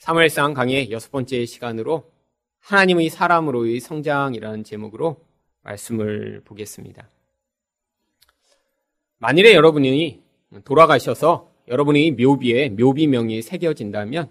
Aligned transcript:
사무엘상 0.00 0.54
강의 0.54 0.90
여섯 0.90 1.12
번째 1.12 1.44
시간으로 1.44 2.10
하나님의 2.60 3.10
사람으로의 3.10 3.80
성장이라는 3.80 4.64
제목으로 4.64 5.18
말씀을 5.60 6.40
보겠습니다. 6.46 7.10
만일에 9.18 9.52
여러분이 9.52 10.22
돌아가셔서 10.64 11.52
여러분의 11.68 12.12
묘비에 12.12 12.70
묘비명이 12.70 13.42
새겨진다면 13.42 14.30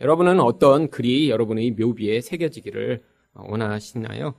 여러분은 0.00 0.40
어떤 0.40 0.88
글이 0.88 1.28
여러분의 1.28 1.72
묘비에 1.72 2.22
새겨지기를 2.22 3.04
원하시나요? 3.34 4.34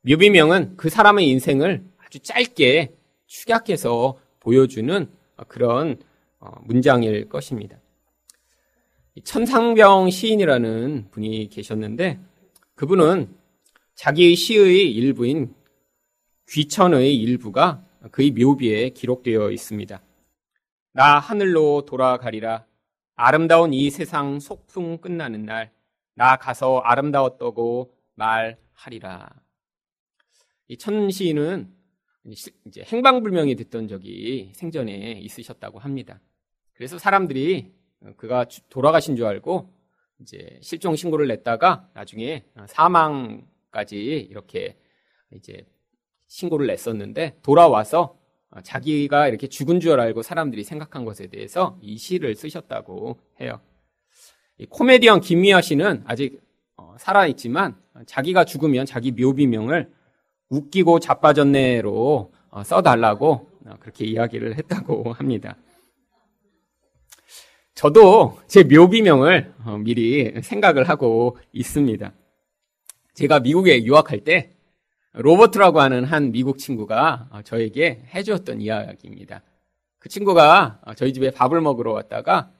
묘비명은 0.00 0.78
그 0.78 0.88
사람의 0.88 1.28
인생을 1.28 1.84
아주 1.98 2.18
짧게 2.18 2.92
축약해서 3.26 4.18
보여주는 4.40 5.08
그런 5.46 5.96
문장일 6.62 7.28
것입니다. 7.28 7.78
천상병 9.24 10.10
시인이라는 10.10 11.08
분이 11.10 11.48
계셨는데 11.48 12.20
그분은 12.74 13.34
자기 13.94 14.36
시의 14.36 14.92
일부인 14.92 15.54
귀천의 16.48 17.16
일부가 17.16 17.82
그의 18.10 18.30
묘비에 18.32 18.90
기록되어 18.90 19.50
있습니다. 19.50 20.02
나 20.92 21.18
하늘로 21.18 21.84
돌아가리라. 21.86 22.66
아름다운 23.16 23.72
이 23.72 23.90
세상 23.90 24.38
속풍 24.38 24.98
끝나는 24.98 25.46
날, 25.46 25.72
나 26.14 26.36
가서 26.36 26.78
아름다웠다고 26.78 27.94
말하리라. 28.14 29.30
이 30.68 30.76
천시인은 30.76 31.72
이제 32.66 32.82
행방불명이 32.82 33.56
됐던 33.56 33.88
적이 33.88 34.52
생전에 34.54 35.12
있으셨다고 35.12 35.78
합니다. 35.78 36.20
그래서 36.74 36.98
사람들이 36.98 37.72
그가 38.16 38.46
돌아가신 38.68 39.16
줄 39.16 39.26
알고 39.26 39.72
이제 40.20 40.58
실종 40.62 40.96
신고를 40.96 41.26
냈다가 41.28 41.88
나중에 41.94 42.44
사망까지 42.66 43.96
이렇게 44.30 44.76
이제 45.32 45.66
신고를 46.26 46.66
냈었는데 46.66 47.38
돌아와서 47.42 48.18
자기가 48.62 49.28
이렇게 49.28 49.48
죽은 49.48 49.80
줄 49.80 50.00
알고 50.00 50.22
사람들이 50.22 50.64
생각한 50.64 51.04
것에 51.04 51.26
대해서 51.26 51.78
이 51.82 51.98
시를 51.98 52.34
쓰셨다고 52.34 53.18
해요. 53.40 53.60
코미디언 54.70 55.20
김미아 55.20 55.60
씨는 55.60 56.04
아직 56.06 56.40
살아있지만 56.98 57.76
자기가 58.06 58.44
죽으면 58.44 58.86
자기 58.86 59.12
묘비명을 59.12 59.90
웃기고 60.48 61.00
자빠졌네로 61.00 62.32
써달라고 62.64 63.50
그렇게 63.80 64.06
이야기를 64.06 64.56
했다고 64.56 65.12
합니다. 65.14 65.56
저도 67.76 68.38
제 68.48 68.64
묘비명을 68.64 69.52
미리 69.84 70.32
생각을 70.40 70.88
하고 70.88 71.36
있습니다. 71.52 72.10
제가 73.12 73.40
미국에 73.40 73.84
유학할 73.84 74.20
때 74.20 74.50
로버트라고 75.12 75.80
하는 75.80 76.04
한 76.04 76.32
미국 76.32 76.56
친구가 76.56 77.28
저에게 77.44 78.02
해주었던 78.14 78.62
이야기입니다. 78.62 79.42
그 79.98 80.08
친구가 80.08 80.80
저희 80.96 81.12
집에 81.12 81.30
밥을 81.30 81.60
먹으러 81.60 81.92
왔다가 81.92 82.50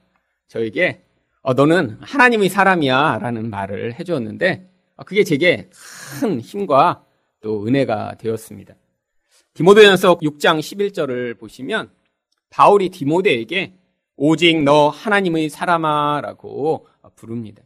저에게 0.47 1.01
어, 1.41 1.53
너는 1.53 1.97
하나님의 2.01 2.49
사람이야 2.49 3.17
라는 3.19 3.49
말을 3.49 3.99
해주었는데 3.99 4.69
그게 5.07 5.23
제게 5.23 5.67
큰 6.19 6.39
힘과 6.39 7.03
또 7.41 7.65
은혜가 7.65 8.17
되었습니다. 8.19 8.75
디모데전서 9.55 10.19
6장 10.19 10.59
11절을 10.59 11.39
보시면 11.39 11.89
바울이 12.51 12.89
디모데에게 12.89 13.73
오직 14.17 14.63
너 14.63 14.89
하나님의 14.89 15.49
사람아라고 15.49 16.87
부릅니다. 17.15 17.63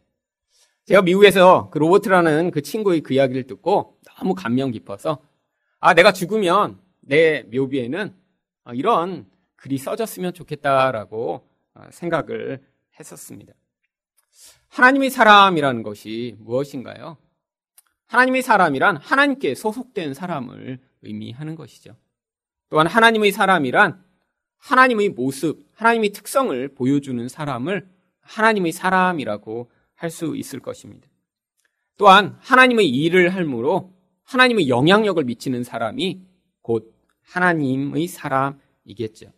제가 0.84 1.00
미국에서 1.00 1.70
그 1.70 1.78
로버트라는 1.78 2.50
그 2.50 2.60
친구의 2.60 3.00
그 3.00 3.14
이야기를 3.14 3.46
듣고 3.46 3.98
너무 4.04 4.34
감명 4.34 4.70
깊어서 4.70 5.22
아 5.80 5.94
내가 5.94 6.12
죽으면 6.12 6.78
내 7.00 7.44
묘비에는 7.44 8.14
이런 8.74 9.26
글이 9.56 9.78
써졌으면 9.78 10.34
좋겠다라고 10.34 11.48
생각을 11.90 12.62
했었습니다. 13.00 13.54
하나님의 14.68 15.08
사람이라는 15.10 15.82
것이 15.82 16.36
무엇인가요? 16.40 17.16
하나님의 18.06 18.42
사람이란 18.42 18.98
하나님께 18.98 19.54
소속된 19.54 20.12
사람을 20.12 20.80
의미하는 21.00 21.54
것이죠. 21.54 21.96
또한 22.68 22.86
하나님의 22.86 23.32
사람이란 23.32 24.04
하나님의 24.58 25.10
모습, 25.10 25.64
하나님의 25.82 26.10
특성을 26.10 26.68
보여주는 26.68 27.28
사람을 27.28 27.88
하나님의 28.20 28.70
사람이라고 28.72 29.70
할 29.96 30.10
수 30.10 30.34
있을 30.36 30.58
것입니다. 30.60 31.08
또한 31.96 32.36
하나님의 32.40 32.88
일을 32.88 33.34
할므로 33.34 33.92
하나님의 34.24 34.68
영향력을 34.68 35.22
미치는 35.22 35.62
사람이 35.62 36.22
곧 36.60 36.92
하나님의 37.22 38.08
사람이겠죠. 38.08 39.32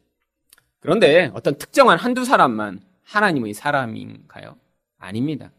그런데 0.80 1.30
어떤 1.34 1.56
특정한 1.56 1.98
한두 1.98 2.24
사람만 2.24 2.80
하나님의 3.04 3.52
사람인가요? 3.52 4.56
아닙니다. 4.98 5.50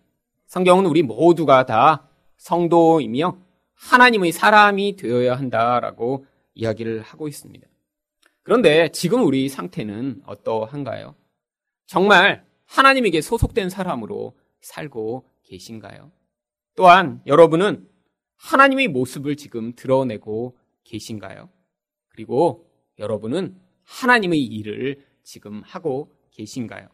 성경은 0.48 0.86
우리 0.86 1.04
모두가 1.04 1.66
다 1.66 2.08
성도이며 2.38 3.38
하나님의 3.76 4.32
사람이 4.32 4.96
되어야 4.96 5.36
한다라고 5.36 6.26
이야기를 6.56 7.02
하고 7.02 7.28
있습니다. 7.28 7.68
그런데 8.46 8.90
지금 8.90 9.26
우리 9.26 9.50
상태는 9.50 10.22
어떠한가요? 10.24 11.16
정말 11.88 12.46
하나님에게 12.66 13.20
소속된 13.22 13.72
사람으로 13.72 14.38
살고 14.62 15.28
계신가요? 15.42 16.12
또한 16.76 17.24
여러분은 17.26 17.90
하나님의 18.38 18.90
모습을 18.90 19.36
지금 19.36 19.74
드러내고 19.74 20.56
계신가요? 20.84 21.50
그리고 22.10 22.70
여러분은 23.00 23.60
하나님의 23.84 24.44
일을 24.44 25.04
지금 25.24 25.64
하고 25.64 26.14
계신가요? 26.30 26.88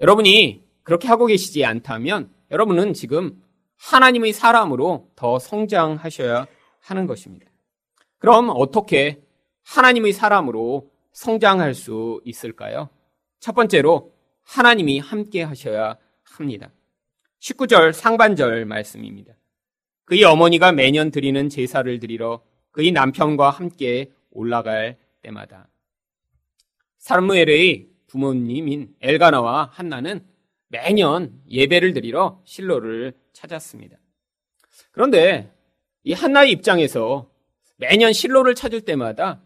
여러분이 0.00 0.64
그렇게 0.84 1.08
하고 1.08 1.26
계시지 1.26 1.64
않다면 1.64 2.32
여러분은 2.52 2.94
지금 2.94 3.42
하나님의 3.78 4.32
사람으로 4.32 5.10
더 5.16 5.40
성장하셔야 5.40 6.46
하는 6.78 7.08
것입니다. 7.08 7.50
그럼 8.18 8.48
어떻게 8.54 9.20
하나님의 9.64 10.12
사람으로 10.12 10.90
성장할 11.12 11.74
수 11.74 12.20
있을까요? 12.24 12.88
첫 13.40 13.54
번째로 13.54 14.12
하나님이 14.42 14.98
함께 14.98 15.42
하셔야 15.42 15.96
합니다. 16.22 16.70
19절 17.40 17.92
상반절 17.92 18.64
말씀입니다. 18.64 19.34
그의 20.04 20.24
어머니가 20.24 20.72
매년 20.72 21.10
드리는 21.10 21.48
제사를 21.48 21.98
드리러 21.98 22.42
그의 22.70 22.92
남편과 22.92 23.50
함께 23.50 24.12
올라갈 24.30 24.98
때마다 25.22 25.68
사무엘의 26.98 27.88
부모님인 28.06 28.94
엘가나와 29.00 29.70
한나는 29.72 30.24
매년 30.68 31.40
예배를 31.50 31.92
드리러 31.92 32.40
실로를 32.44 33.14
찾았습니다. 33.32 33.96
그런데 34.90 35.52
이 36.04 36.12
한나의 36.12 36.52
입장에서 36.52 37.30
매년 37.76 38.12
실로를 38.12 38.54
찾을 38.54 38.82
때마다 38.82 39.42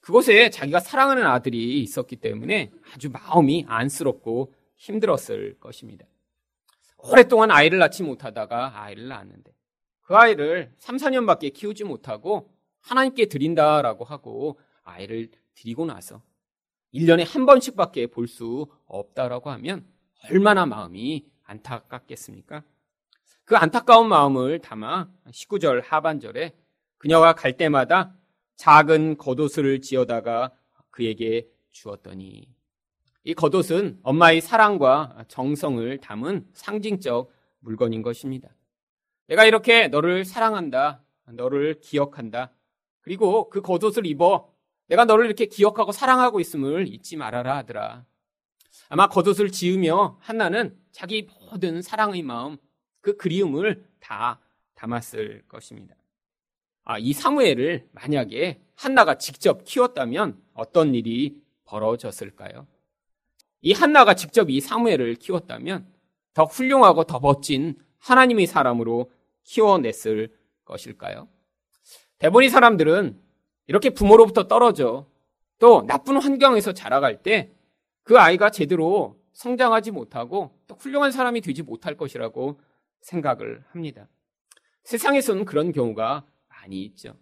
그곳에 0.00 0.50
자기가 0.50 0.80
사랑하는 0.80 1.26
아들이 1.26 1.80
있었기 1.82 2.16
때문에 2.16 2.72
아주 2.94 3.10
마음이 3.10 3.66
안쓰럽고 3.68 4.52
힘들었을 4.76 5.58
것입니다. 5.60 6.06
오랫동안 6.98 7.50
아이를 7.50 7.78
낳지 7.78 8.02
못하다가 8.02 8.82
아이를 8.82 9.08
낳았는데 9.08 9.54
그 10.02 10.16
아이를 10.16 10.72
3, 10.78 10.96
4년밖에 10.96 11.52
키우지 11.52 11.84
못하고 11.84 12.50
하나님께 12.80 13.26
드린다라고 13.26 14.04
하고 14.04 14.58
아이를 14.84 15.30
드리고 15.54 15.86
나서 15.86 16.22
1년에 16.94 17.26
한 17.26 17.46
번씩밖에 17.46 18.06
볼 18.08 18.26
수 18.28 18.66
없다라고 18.86 19.50
하면 19.50 19.86
얼마나 20.30 20.66
마음이 20.66 21.26
안타깝겠습니까? 21.44 22.62
그 23.44 23.56
안타까운 23.56 24.08
마음을 24.08 24.60
담아 24.60 25.08
19절 25.30 25.82
하반절에 25.84 26.56
그녀가 26.98 27.34
갈 27.34 27.56
때마다 27.56 28.14
작은 28.56 29.16
겉옷을 29.18 29.80
지어다가 29.80 30.52
그에게 30.90 31.48
주었더니 31.70 32.48
이 33.24 33.34
겉옷은 33.34 34.00
엄마의 34.02 34.40
사랑과 34.40 35.24
정성을 35.28 35.98
담은 35.98 36.46
상징적 36.54 37.30
물건인 37.60 38.02
것입니다. 38.02 38.48
내가 39.26 39.44
이렇게 39.44 39.88
너를 39.88 40.24
사랑한다. 40.24 41.02
너를 41.32 41.80
기억한다. 41.80 42.52
그리고 43.00 43.50
그 43.50 43.60
겉옷을 43.60 44.06
입어 44.06 44.52
내가 44.86 45.04
너를 45.04 45.26
이렇게 45.26 45.46
기억하고 45.46 45.92
사랑하고 45.92 46.38
있음을 46.40 46.86
잊지 46.86 47.16
말아라 47.16 47.56
하더라. 47.58 48.04
아마 48.88 49.08
겉옷을 49.08 49.50
지으며 49.50 50.18
한나는 50.20 50.78
자기 50.92 51.28
모든 51.50 51.82
사랑의 51.82 52.22
마음, 52.22 52.56
그 53.00 53.16
그리움을 53.16 53.84
다 53.98 54.40
담았을 54.74 55.42
것입니다. 55.48 55.96
아, 56.86 56.98
이 56.98 57.12
사무엘을 57.12 57.86
만약에 57.92 58.62
한나가 58.74 59.18
직접 59.18 59.64
키웠다면 59.64 60.42
어떤 60.54 60.94
일이 60.94 61.42
벌어졌을까요? 61.66 62.66
이 63.60 63.74
한나가 63.74 64.14
직접 64.14 64.48
이 64.48 64.62
사무엘을 64.62 65.16
키웠다면 65.16 65.86
더 66.32 66.44
훌륭하고 66.44 67.04
더 67.04 67.20
멋진 67.20 67.78
하나님의 67.98 68.46
사람으로 68.46 69.12
키워냈을 69.44 70.34
것일까요? 70.64 71.28
대부분의 72.18 72.48
사람들은 72.48 73.20
이렇게 73.66 73.90
부모로부터 73.90 74.48
떨어져 74.48 75.06
또 75.58 75.84
나쁜 75.86 76.16
환경에서 76.16 76.72
자라갈 76.72 77.22
때 77.22 77.56
그 78.06 78.20
아이가 78.20 78.50
제대로 78.50 79.20
성장하지 79.32 79.90
못하고 79.90 80.56
또 80.68 80.76
훌륭한 80.76 81.10
사람이 81.10 81.40
되지 81.40 81.64
못할 81.64 81.96
것이라고 81.96 82.60
생각을 83.00 83.64
합니다. 83.70 84.08
세상에서는 84.84 85.44
그런 85.44 85.72
경우가 85.72 86.24
많이 86.66 86.82
있죠. 86.84 87.16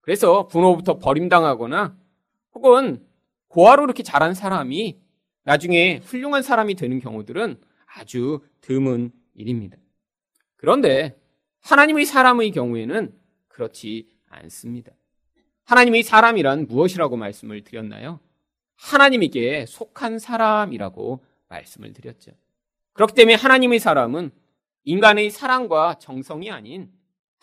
그래서 0.00 0.46
부모부터 0.46 0.98
버림당하거나 0.98 1.96
혹은 2.52 3.04
고아로 3.48 3.84
이렇게 3.84 4.02
자란 4.02 4.34
사람이 4.34 5.00
나중에 5.42 6.00
훌륭한 6.04 6.42
사람이 6.42 6.74
되는 6.76 7.00
경우들은 7.00 7.60
아주 7.86 8.40
드문 8.60 9.12
일입니다. 9.34 9.76
그런데 10.56 11.18
하나님의 11.60 12.06
사람의 12.06 12.50
경우에는 12.52 13.12
그렇지 13.48 14.08
않습니다. 14.28 14.92
하나님의 15.64 16.02
사람이란 16.02 16.66
무엇이라고 16.66 17.16
말씀을 17.16 17.64
드렸나요? 17.64 18.20
하나님에게 18.76 19.66
속한 19.66 20.18
사람이라고 20.18 21.24
말씀을 21.48 21.92
드렸죠. 21.92 22.32
그렇기 22.92 23.14
때문에 23.14 23.34
하나님의 23.34 23.78
사람은 23.78 24.30
인간의 24.84 25.30
사랑과 25.30 25.98
정성이 25.98 26.50
아닌 26.50 26.90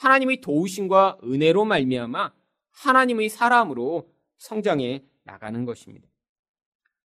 하나님의 0.01 0.41
도우심과 0.41 1.19
은혜로 1.23 1.63
말미암아 1.65 2.33
하나님의 2.71 3.29
사람으로 3.29 4.11
성장해 4.37 5.03
나가는 5.23 5.63
것입니다. 5.63 6.09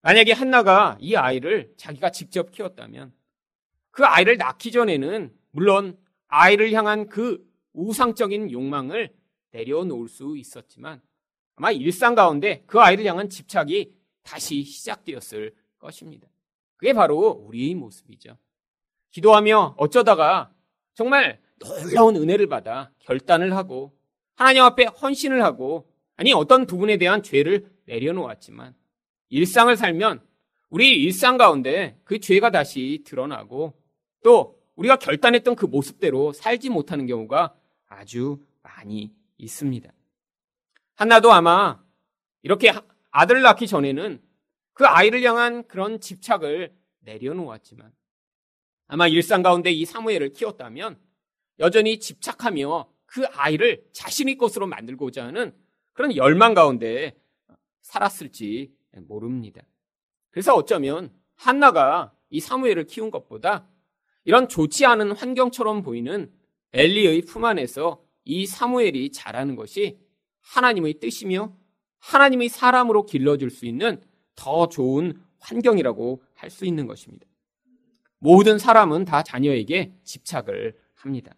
만약에 0.01 0.31
한나가 0.31 0.97
이 0.99 1.15
아이를 1.15 1.73
자기가 1.77 2.09
직접 2.09 2.51
키웠다면 2.51 3.13
그 3.91 4.03
아이를 4.03 4.37
낳기 4.37 4.71
전에는 4.71 5.31
물론 5.51 5.95
아이를 6.27 6.71
향한 6.71 7.07
그 7.07 7.47
우상적인 7.73 8.51
욕망을 8.51 9.13
내려놓을 9.51 10.09
수 10.09 10.35
있었지만 10.35 10.99
아마 11.55 11.71
일상 11.71 12.15
가운데 12.15 12.63
그 12.65 12.79
아이를 12.79 13.05
향한 13.05 13.29
집착이 13.29 13.93
다시 14.23 14.63
시작되었을 14.63 15.53
것입니다. 15.77 16.27
그게 16.77 16.93
바로 16.93 17.29
우리의 17.47 17.75
모습이죠. 17.75 18.37
기도하며 19.11 19.75
어쩌다가 19.77 20.51
정말 20.95 21.39
놀라운 21.59 22.15
은혜를 22.15 22.47
받아 22.47 22.91
결단을 22.99 23.55
하고 23.55 23.97
하나님 24.35 24.63
앞에 24.63 24.85
헌신을 24.85 25.43
하고 25.43 25.89
아니 26.15 26.33
어떤 26.33 26.65
부분에 26.65 26.97
대한 26.97 27.23
죄를 27.23 27.69
내려놓았지만 27.85 28.75
일상을 29.29 29.75
살면 29.75 30.21
우리 30.69 31.01
일상 31.01 31.37
가운데 31.37 31.99
그 32.03 32.19
죄가 32.19 32.51
다시 32.51 33.03
드러나고 33.05 33.73
또 34.23 34.59
우리가 34.75 34.97
결단했던 34.97 35.55
그 35.55 35.65
모습대로 35.65 36.33
살지 36.33 36.69
못하는 36.69 37.07
경우가 37.07 37.55
아주 37.87 38.43
많이 38.61 39.13
있습니다. 39.37 39.91
한나도 40.95 41.31
아마 41.31 41.81
이렇게 42.41 42.73
아들을 43.11 43.41
낳기 43.41 43.67
전에는 43.67 44.21
그 44.73 44.85
아이를 44.85 45.23
향한 45.23 45.67
그런 45.67 45.99
집착을 45.99 46.75
내려놓았지만 46.99 47.91
아마 48.87 49.07
일상 49.07 49.41
가운데 49.41 49.71
이 49.71 49.85
사무엘을 49.85 50.33
키웠다면 50.33 50.99
여전히 51.59 51.99
집착하며 51.99 52.89
그 53.05 53.25
아이를 53.27 53.85
자신의 53.93 54.37
것으로 54.37 54.67
만들고자 54.67 55.25
하는 55.25 55.55
그런 55.93 56.15
열망 56.15 56.53
가운데 56.53 57.15
살았을지 57.81 58.71
모릅니다. 59.07 59.61
그래서 60.29 60.53
어쩌면 60.53 61.11
한나가 61.35 62.13
이 62.29 62.39
사무엘을 62.39 62.85
키운 62.85 63.09
것보다 63.09 63.67
이런 64.25 64.49
좋지 64.49 64.85
않은 64.85 65.13
환경처럼 65.13 65.83
보이는 65.83 66.31
엘리의 66.73 67.21
품 67.21 67.45
안에서 67.45 68.03
이 68.25 68.45
사무엘이 68.45 69.11
자라는 69.11 69.55
것이 69.55 69.97
하나님의 70.41 70.95
뜻이며 70.99 71.55
하나님의 71.99 72.49
사람으로 72.49 73.05
길러줄 73.05 73.49
수 73.49 73.65
있는 73.65 74.01
더 74.35 74.67
좋은 74.67 75.19
환경이라고 75.39 76.21
할 76.33 76.49
수 76.49 76.65
있는 76.65 76.87
것입니다. 76.87 77.25
모든 78.19 78.57
사람은 78.59 79.05
다 79.05 79.23
자녀에게 79.23 79.93
집착을 80.03 80.75
합니다. 80.93 81.33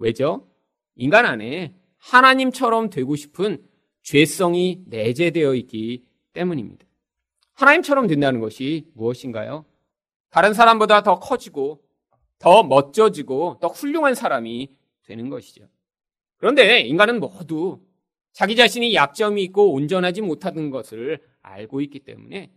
왜죠? 0.00 0.48
인간 0.96 1.26
안에 1.26 1.74
하나님처럼 1.98 2.90
되고 2.90 3.14
싶은 3.14 3.62
죄성이 4.02 4.82
내재되어 4.86 5.54
있기 5.54 6.04
때문입니다. 6.32 6.86
하나님처럼 7.52 8.06
된다는 8.06 8.40
것이 8.40 8.86
무엇인가요? 8.94 9.66
다른 10.30 10.54
사람보다 10.54 11.02
더 11.02 11.20
커지고 11.20 11.82
더 12.38 12.62
멋져지고 12.62 13.58
더 13.60 13.68
훌륭한 13.68 14.14
사람이 14.14 14.70
되는 15.04 15.28
것이죠. 15.28 15.68
그런데 16.38 16.80
인간은 16.80 17.20
모두 17.20 17.80
자기 18.32 18.56
자신이 18.56 18.94
약점이 18.94 19.42
있고 19.44 19.74
온전하지 19.74 20.22
못하는 20.22 20.70
것을 20.70 21.20
알고 21.42 21.82
있기 21.82 22.00
때문에 22.00 22.50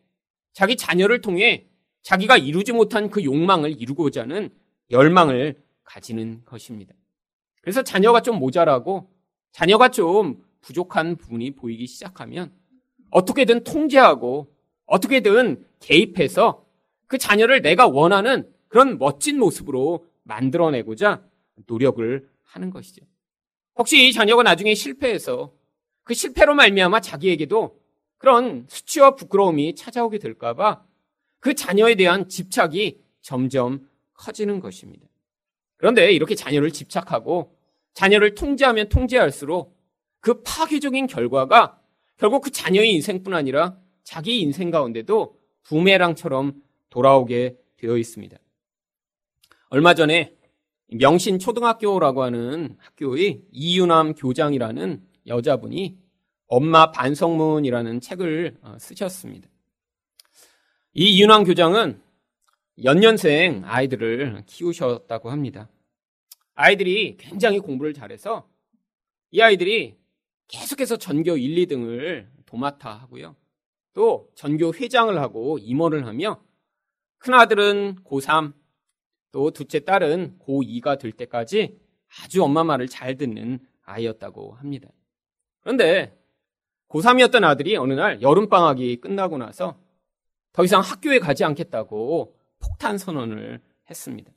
자기 0.53 0.77
자녀를 0.77 1.19
통해 1.19 1.67
자기가 2.03 2.37
이루지 2.37 2.71
못한 2.71 3.09
그 3.09 3.23
욕망을 3.23 3.81
이루고자 3.81 4.21
하는 4.21 4.49
열망을 4.91 5.61
가지는 5.83 6.43
것입니다. 6.45 6.93
그래서 7.63 7.81
자녀가 7.81 8.21
좀 8.21 8.39
모자라고 8.39 9.09
자녀가 9.53 9.87
좀 9.87 10.43
부족한 10.59 11.15
부분이 11.15 11.51
보이기 11.51 11.87
시작하면 11.87 12.51
어떻게든 13.09 13.63
통제하고 13.63 14.53
어떻게든 14.85 15.65
개입해서 15.79 16.65
그 17.07 17.17
자녀를 17.17 17.61
내가 17.61 17.87
원하는 17.87 18.51
그런 18.67 18.97
멋진 18.97 19.39
모습으로 19.39 20.05
만들어내고자 20.23 21.23
노력을 21.67 22.29
하는 22.43 22.69
것이죠. 22.69 23.05
혹시 23.75 24.07
이 24.07 24.11
자녀가 24.11 24.43
나중에 24.43 24.73
실패해서 24.75 25.53
그 26.03 26.13
실패로 26.13 26.55
말미암아 26.55 26.99
자기에게도 26.99 27.79
그런 28.17 28.65
수치와 28.67 29.15
부끄러움이 29.15 29.75
찾아오게 29.75 30.17
될까봐 30.17 30.83
그 31.39 31.53
자녀에 31.53 31.95
대한 31.95 32.27
집착이 32.27 32.99
점점 33.21 33.87
커지는 34.15 34.59
것입니다. 34.59 35.07
그런데 35.83 36.13
이렇게 36.13 36.33
자녀를 36.33 36.71
집착하고 36.71 37.57
자녀를 37.93 38.35
통제하면 38.35 38.87
통제할수록 38.87 39.77
그 40.21 40.41
파괴적인 40.41 41.07
결과가 41.07 41.77
결국 42.15 42.43
그 42.43 42.51
자녀의 42.51 42.93
인생뿐 42.93 43.33
아니라 43.33 43.77
자기 44.05 44.39
인생 44.39 44.71
가운데도 44.71 45.37
부메랑처럼 45.63 46.53
돌아오게 46.89 47.57
되어 47.75 47.97
있습니다. 47.97 48.37
얼마 49.71 49.93
전에 49.93 50.33
명신 50.87 51.37
초등학교라고 51.37 52.23
하는 52.23 52.77
학교의 52.79 53.41
이유남 53.51 54.13
교장이라는 54.13 55.03
여자분이 55.27 55.97
엄마 56.47 56.91
반성문이라는 56.91 57.99
책을 57.99 58.55
어, 58.61 58.77
쓰셨습니다. 58.79 59.49
이 60.93 61.17
이윤왕 61.17 61.43
교장은 61.43 62.01
연년생 62.85 63.63
아이들을 63.65 64.43
키우셨다고 64.45 65.29
합니다. 65.29 65.67
아이들이 66.55 67.17
굉장히 67.17 67.59
공부를 67.59 67.93
잘해서 67.93 68.47
이 69.31 69.41
아이들이 69.41 69.97
계속해서 70.47 70.97
전교 70.97 71.37
1, 71.37 71.67
2등을 71.67 72.27
도맡아 72.45 72.91
하고요. 72.91 73.35
또 73.93 74.29
전교 74.35 74.73
회장을 74.73 75.17
하고 75.19 75.57
임원을 75.57 76.05
하며 76.05 76.43
큰아들은 77.19 78.03
고3, 78.03 78.53
또 79.31 79.51
둘째 79.51 79.79
딸은 79.79 80.37
고2가 80.39 80.99
될 80.99 81.11
때까지 81.11 81.79
아주 82.21 82.43
엄마 82.43 82.63
말을 82.63 82.87
잘 82.87 83.17
듣는 83.17 83.59
아이였다고 83.83 84.53
합니다. 84.53 84.89
그런데 85.61 86.15
고3이었던 86.89 87.43
아들이 87.43 87.75
어느 87.75 87.93
날 87.93 88.21
여름방학이 88.21 88.97
끝나고 88.97 89.37
나서 89.37 89.79
더 90.51 90.63
이상 90.63 90.81
학교에 90.81 91.17
가지 91.17 91.43
않겠다고 91.43 92.37
폭탄 92.59 92.97
선언을 92.97 93.59
했습니다. 93.89 94.31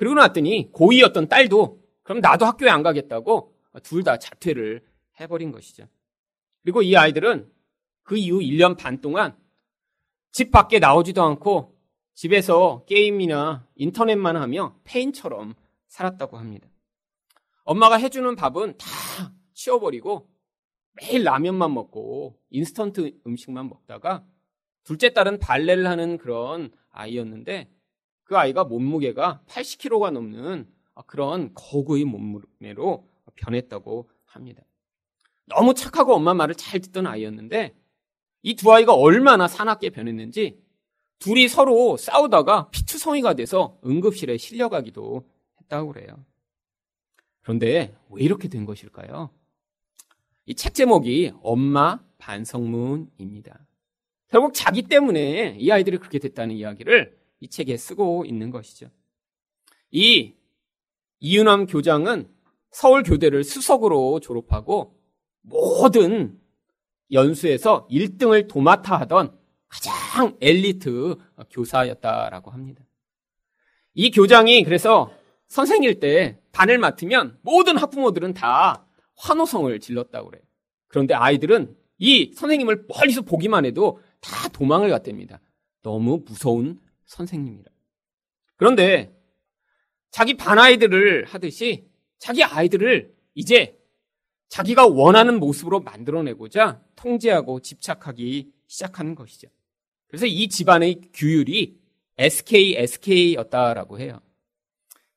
그리고 0.00 0.14
났더니 0.14 0.72
고2였던 0.72 1.28
딸도 1.28 1.78
그럼 2.02 2.20
나도 2.20 2.46
학교에 2.46 2.70
안 2.70 2.82
가겠다고 2.82 3.54
둘 3.82 4.02
다 4.02 4.18
자퇴를 4.18 4.82
해버린 5.20 5.52
것이죠. 5.52 5.86
그리고 6.62 6.80
이 6.80 6.96
아이들은 6.96 7.52
그 8.02 8.16
이후 8.16 8.38
1년 8.38 8.78
반 8.78 9.02
동안 9.02 9.36
집 10.32 10.50
밖에 10.50 10.78
나오지도 10.78 11.22
않고 11.22 11.76
집에서 12.14 12.86
게임이나 12.86 13.68
인터넷만 13.74 14.38
하며 14.38 14.74
페인처럼 14.84 15.54
살았다고 15.88 16.38
합니다. 16.38 16.66
엄마가 17.64 17.96
해주는 17.96 18.34
밥은 18.36 18.78
다 18.78 18.86
치워버리고 19.52 20.30
매일 20.92 21.24
라면만 21.24 21.74
먹고 21.74 22.40
인스턴트 22.48 23.20
음식만 23.26 23.68
먹다가 23.68 24.24
둘째 24.82 25.12
딸은 25.12 25.40
발레를 25.40 25.86
하는 25.86 26.16
그런 26.16 26.72
아이였는데 26.88 27.68
그 28.30 28.38
아이가 28.38 28.62
몸무게가 28.62 29.42
80kg가 29.48 30.12
넘는 30.12 30.68
그런 31.08 31.50
거구의 31.52 32.04
몸무게로 32.04 33.04
변했다고 33.34 34.08
합니다. 34.24 34.62
너무 35.46 35.74
착하고 35.74 36.14
엄마 36.14 36.32
말을 36.32 36.54
잘 36.54 36.78
듣던 36.78 37.08
아이였는데 37.08 37.74
이 38.44 38.54
두 38.54 38.72
아이가 38.72 38.94
얼마나 38.94 39.48
사납게 39.48 39.90
변했는지 39.90 40.62
둘이 41.18 41.48
서로 41.48 41.96
싸우다가 41.96 42.70
피투성이가 42.70 43.34
돼서 43.34 43.80
응급실에 43.84 44.36
실려가기도 44.36 45.28
했다고 45.62 45.92
그래요. 45.92 46.24
그런데 47.42 47.92
왜 48.10 48.22
이렇게 48.22 48.46
된 48.46 48.64
것일까요? 48.64 49.30
이 50.46 50.54
책 50.54 50.74
제목이 50.74 51.32
엄마 51.42 51.98
반성문입니다. 52.18 53.58
결국 54.28 54.54
자기 54.54 54.82
때문에 54.82 55.56
이 55.58 55.68
아이들이 55.72 55.98
그렇게 55.98 56.20
됐다는 56.20 56.54
이야기를 56.54 57.18
이 57.40 57.48
책에 57.48 57.76
쓰고 57.76 58.24
있는 58.26 58.50
것이죠. 58.50 58.90
이 59.90 60.34
이윤함 61.20 61.66
교장은 61.66 62.28
서울 62.70 63.02
교대를 63.02 63.44
수석으로 63.44 64.20
졸업하고 64.20 64.96
모든 65.42 66.38
연수에서 67.12 67.88
1등을 67.90 68.48
도맡아 68.48 69.00
하던 69.00 69.36
가장 69.68 70.36
엘리트 70.40 71.16
교사였다라고 71.50 72.50
합니다. 72.50 72.84
이 73.94 74.10
교장이 74.10 74.62
그래서 74.64 75.10
선생일 75.48 75.98
때 76.00 76.38
반을 76.52 76.78
맡으면 76.78 77.38
모든 77.42 77.76
학부모들은 77.76 78.34
다 78.34 78.86
환호성을 79.16 79.78
질렀다고 79.80 80.30
그래요. 80.30 80.42
그런데 80.88 81.14
아이들은 81.14 81.76
이 81.98 82.32
선생님을 82.34 82.86
멀리서 82.88 83.22
보기만 83.22 83.64
해도 83.64 84.00
다 84.20 84.48
도망을 84.48 84.90
갔답니다. 84.90 85.40
너무 85.82 86.22
무서운 86.24 86.80
선생님이라. 87.10 87.70
그런데 88.56 89.12
자기 90.10 90.34
반 90.34 90.58
아이들을 90.58 91.24
하듯이 91.24 91.88
자기 92.18 92.44
아이들을 92.44 93.12
이제 93.34 93.78
자기가 94.48 94.86
원하는 94.86 95.38
모습으로 95.38 95.80
만들어내고자 95.80 96.82
통제하고 96.96 97.60
집착하기 97.60 98.52
시작하는 98.66 99.14
것이죠. 99.14 99.48
그래서 100.08 100.26
이 100.26 100.48
집안의 100.48 101.00
규율이 101.12 101.78
SK, 102.18 102.76
SK였다라고 102.76 103.98
해요. 103.98 104.20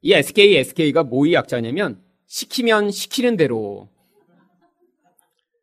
이 0.01 0.13
SK, 0.13 0.55
SK가 0.57 1.03
뭐의 1.03 1.33
약자냐면 1.33 2.03
시키면 2.25 2.91
시키는 2.91 3.37
대로. 3.37 3.89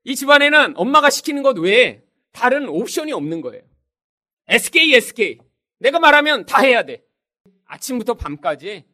이 0.05 0.15
집안에는 0.15 0.75
엄마가 0.77 1.11
시키는 1.11 1.43
것 1.43 1.59
외에 1.59 2.03
다른 2.33 2.69
옵션이 2.69 3.13
없는 3.13 3.41
거예요. 3.41 3.63
SK, 4.49 4.95
SK. 4.95 5.50
내가 5.81 5.99
말하면 5.99 6.47
다 6.47 6.61
해야 6.61 6.85
돼. 6.85 7.03
아침부터 7.65 8.15
밤까지 8.15 8.85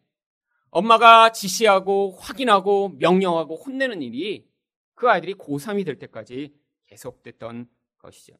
엄마가 0.71 1.33
지시하고 1.33 2.13
확인하고 2.13 2.91
명령하고 2.99 3.57
혼내는 3.57 4.03
일이 4.03 4.49
그 4.95 5.09
아이들이 5.11 5.35
고3이 5.35 5.85
될 5.85 5.99
때까지 5.99 6.55
계속됐던 6.87 7.69
것이죠. 7.99 8.39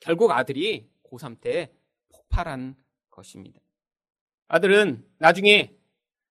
결국 0.00 0.32
아들이 0.32 0.90
고3 1.04 1.40
때 1.40 1.72
폭발한 2.10 2.76
것입니다. 3.10 3.60
아들은 4.48 5.06
나중에 5.18 5.74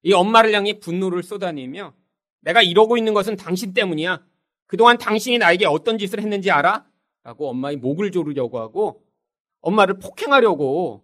이 0.04 0.14
엄마를 0.14 0.54
향해 0.54 0.80
분노를 0.80 1.24
쏟아내며 1.24 1.96
내가 2.42 2.62
이러고 2.62 2.98
있는 2.98 3.14
것은 3.14 3.36
당신 3.36 3.74
때문이야. 3.74 4.24
그동안 4.68 4.98
당신이 4.98 5.40
나에게 5.40 5.66
어떤 5.66 5.98
짓을 5.98 6.20
했는지 6.20 6.52
알아? 6.52 6.88
라고 7.24 7.50
엄마의 7.50 7.78
목을 7.78 8.12
조르려고 8.12 8.60
하고 8.60 9.06
엄마를 9.62 10.00
폭행하려고 10.00 11.04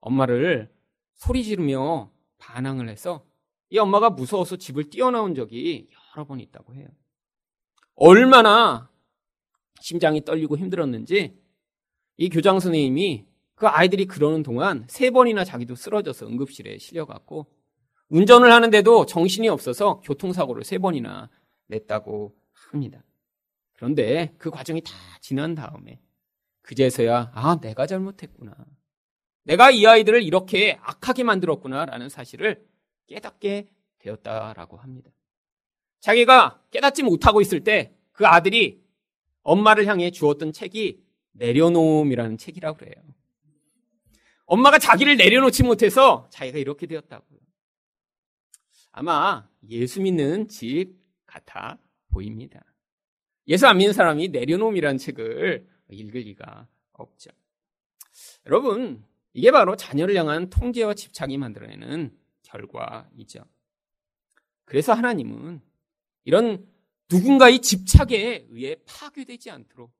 엄마를 0.00 0.72
소리 1.14 1.44
지르며 1.44 2.10
반항을 2.38 2.88
해서 2.88 3.24
이 3.70 3.78
엄마가 3.78 4.10
무서워서 4.10 4.56
집을 4.56 4.90
뛰어나온 4.90 5.34
적이 5.34 5.88
여러 6.14 6.26
번 6.26 6.40
있다고 6.40 6.74
해요. 6.74 6.88
얼마나 7.94 8.90
심장이 9.80 10.24
떨리고 10.24 10.56
힘들었는지 10.56 11.36
이 12.16 12.28
교장 12.28 12.60
선생님이 12.60 13.26
그 13.54 13.66
아이들이 13.66 14.06
그러는 14.06 14.42
동안 14.42 14.84
세 14.88 15.10
번이나 15.10 15.44
자기도 15.44 15.74
쓰러져서 15.74 16.26
응급실에 16.26 16.78
실려갔고 16.78 17.46
운전을 18.08 18.52
하는데도 18.52 19.06
정신이 19.06 19.48
없어서 19.48 20.00
교통사고를 20.00 20.64
세 20.64 20.78
번이나 20.78 21.28
냈다고 21.66 22.34
합니다. 22.52 23.02
그런데 23.74 24.34
그 24.38 24.50
과정이 24.50 24.80
다 24.80 24.92
지난 25.20 25.54
다음에 25.54 26.00
그제서야 26.62 27.32
아 27.34 27.60
내가 27.60 27.86
잘못했구나. 27.86 28.54
내가 29.48 29.70
이 29.70 29.86
아이들을 29.86 30.22
이렇게 30.22 30.78
악하게 30.82 31.24
만들었구나라는 31.24 32.08
사실을 32.08 32.64
깨닫게 33.06 33.68
되었다라고 33.98 34.76
합니다. 34.76 35.10
자기가 36.00 36.62
깨닫지 36.70 37.02
못하고 37.02 37.40
있을 37.40 37.64
때 37.64 37.98
그 38.18 38.26
아들이 38.26 38.82
엄마를 39.42 39.86
향해 39.86 40.10
주었던 40.10 40.52
책이 40.52 41.00
내려놓음이라는 41.34 42.36
책이라고 42.36 42.76
그래요. 42.76 43.00
엄마가 44.44 44.80
자기를 44.80 45.16
내려놓지 45.16 45.62
못해서 45.62 46.26
자기가 46.32 46.58
이렇게 46.58 46.88
되었다고요. 46.88 47.38
아마 48.90 49.48
예수 49.68 50.00
믿는 50.00 50.48
집 50.48 50.96
같아 51.26 51.78
보입니다. 52.08 52.64
예수 53.46 53.68
안 53.68 53.76
믿는 53.78 53.92
사람이 53.92 54.30
내려놓음이라는 54.30 54.98
책을 54.98 55.68
읽을 55.88 56.22
리가 56.22 56.66
없죠. 56.94 57.30
여러분, 58.46 59.04
이게 59.38 59.52
바로 59.52 59.76
자녀를 59.76 60.16
향한 60.16 60.50
통제와 60.50 60.94
집착이 60.94 61.38
만들어내는 61.38 62.12
결과이죠. 62.42 63.44
그래서 64.64 64.92
하나님은 64.94 65.60
이런 66.24 66.66
누군가의 67.08 67.60
집착에 67.60 68.48
의해 68.50 68.74
파괴되지 68.84 69.52
않도록 69.52 69.92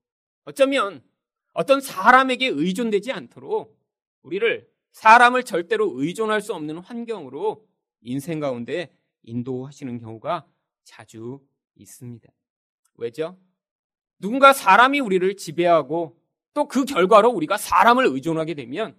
어쩌면 0.45 1.05
어떤 1.53 1.81
사람에게 1.81 2.49
의존되지 2.49 3.13
않도록 3.13 3.79
우리를 4.23 4.69
사람을 4.91 5.45
절대로 5.45 5.93
의존할 5.95 6.41
수 6.41 6.53
없는 6.53 6.79
환경으로 6.79 7.65
인생 8.01 8.41
가운데 8.41 8.93
인도하시는 9.23 10.01
경우가 10.01 10.49
자주 10.83 11.41
있습니다. 11.77 12.29
왜죠? 12.97 13.39
누군가 14.19 14.53
사람이 14.53 14.99
우리를 14.99 15.37
지배하고 15.37 16.21
또 16.55 16.65
그 16.67 16.85
결과로 16.85 17.31
우리가 17.31 17.57
사람을 17.57 18.07
의존하게 18.07 18.55
되면 18.55 18.97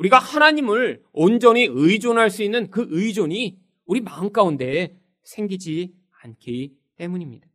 우리가 0.00 0.18
하나님을 0.18 1.02
온전히 1.12 1.66
의존할 1.68 2.30
수 2.30 2.42
있는 2.42 2.70
그 2.70 2.86
의존이 2.88 3.58
우리 3.84 4.00
마음 4.00 4.32
가운데 4.32 4.96
생기지 5.24 5.94
않기 6.22 6.74
때문입니다. 6.96 7.46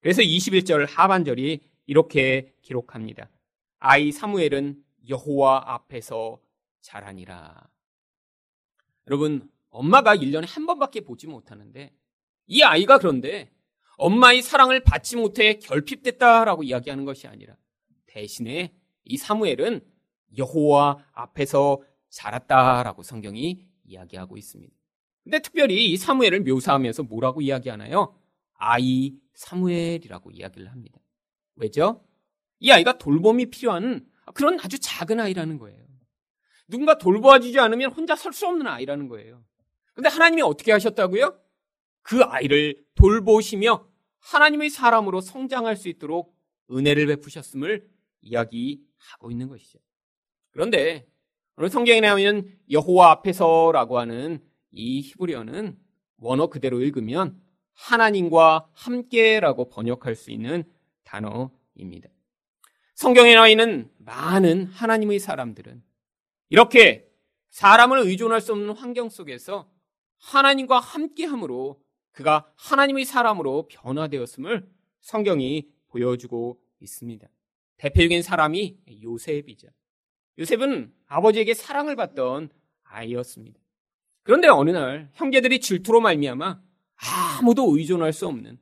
그래서 0.00 0.22
21절 0.22 0.86
하반절이 0.88 1.60
이렇게 1.86 2.54
기록합니다. 2.62 3.28
아이 3.78 4.12
사무엘은 4.12 4.82
여호와 5.10 5.64
앞에서 5.66 6.40
자라니라. 6.80 7.68
여러분, 9.06 9.50
엄마가 9.68 10.16
1년에 10.16 10.46
한 10.48 10.64
번밖에 10.64 11.02
보지 11.02 11.26
못하는데 11.26 11.92
이 12.46 12.62
아이가 12.62 12.96
그런데 12.96 13.50
엄마의 13.98 14.40
사랑을 14.40 14.82
받지 14.82 15.16
못해 15.16 15.58
결핍됐다라고 15.58 16.62
이야기하는 16.62 17.04
것이 17.04 17.26
아니라 17.26 17.56
대신에 18.06 18.72
이 19.04 19.18
사무엘은 19.18 19.82
여호와 20.38 21.04
앞에서 21.12 21.82
자랐다라고 22.10 23.02
성경이 23.02 23.66
이야기하고 23.84 24.36
있습니다. 24.36 24.74
근데 25.24 25.38
특별히 25.40 25.92
이 25.92 25.96
사무엘을 25.96 26.40
묘사하면서 26.40 27.04
뭐라고 27.04 27.40
이야기하나요? 27.40 28.16
아이 28.54 29.14
사무엘이라고 29.34 30.30
이야기를 30.30 30.70
합니다. 30.70 30.98
왜죠? 31.56 32.04
이 32.58 32.70
아이가 32.70 32.98
돌봄이 32.98 33.46
필요한 33.46 34.06
그런 34.34 34.58
아주 34.60 34.78
작은 34.78 35.18
아이라는 35.18 35.58
거예요. 35.58 35.80
누군가 36.68 36.98
돌보아주지 36.98 37.58
않으면 37.58 37.92
혼자 37.92 38.14
설 38.14 38.32
수 38.32 38.46
없는 38.46 38.66
아이라는 38.66 39.08
거예요. 39.08 39.44
근데 39.94 40.08
하나님이 40.08 40.42
어떻게 40.42 40.72
하셨다고요? 40.72 41.38
그 42.02 42.22
아이를 42.22 42.84
돌보시며 42.94 43.86
하나님의 44.20 44.70
사람으로 44.70 45.20
성장할 45.20 45.76
수 45.76 45.88
있도록 45.88 46.36
은혜를 46.70 47.06
베푸셨음을 47.06 47.88
이야기하고 48.22 49.30
있는 49.30 49.48
것이죠. 49.48 49.78
그런데 50.50 51.06
오늘 51.60 51.68
성경에 51.68 52.00
나오는 52.00 52.50
여호와 52.70 53.10
앞에서라고 53.10 53.98
하는 53.98 54.42
이 54.72 55.02
히브리어는 55.02 55.78
원어 56.16 56.46
그대로 56.46 56.80
읽으면 56.80 57.38
하나님과 57.74 58.70
함께라고 58.72 59.68
번역할 59.68 60.14
수 60.16 60.30
있는 60.30 60.64
단어입니다. 61.04 62.08
성경에 62.94 63.34
나와 63.34 63.50
있는 63.50 63.90
많은 63.98 64.64
하나님의 64.68 65.18
사람들은 65.18 65.82
이렇게 66.48 67.06
사람을 67.50 67.98
의존할 68.06 68.40
수 68.40 68.52
없는 68.52 68.70
환경 68.70 69.10
속에서 69.10 69.70
하나님과 70.16 70.80
함께함으로 70.80 71.78
그가 72.12 72.50
하나님의 72.56 73.04
사람으로 73.04 73.68
변화되었음을 73.68 74.66
성경이 75.02 75.68
보여주고 75.88 76.58
있습니다. 76.80 77.28
대표적인 77.76 78.22
사람이 78.22 78.78
요셉이죠. 79.02 79.68
요셉은 80.40 80.92
아버지에게 81.06 81.54
사랑을 81.54 81.96
받던 81.96 82.48
아이였습니다. 82.84 83.60
그런데 84.22 84.48
어느 84.48 84.70
날 84.70 85.10
형제들이 85.12 85.60
질투로 85.60 86.00
말미암아 86.00 86.60
아무도 86.96 87.76
의존할 87.76 88.12
수 88.12 88.26
없는 88.26 88.58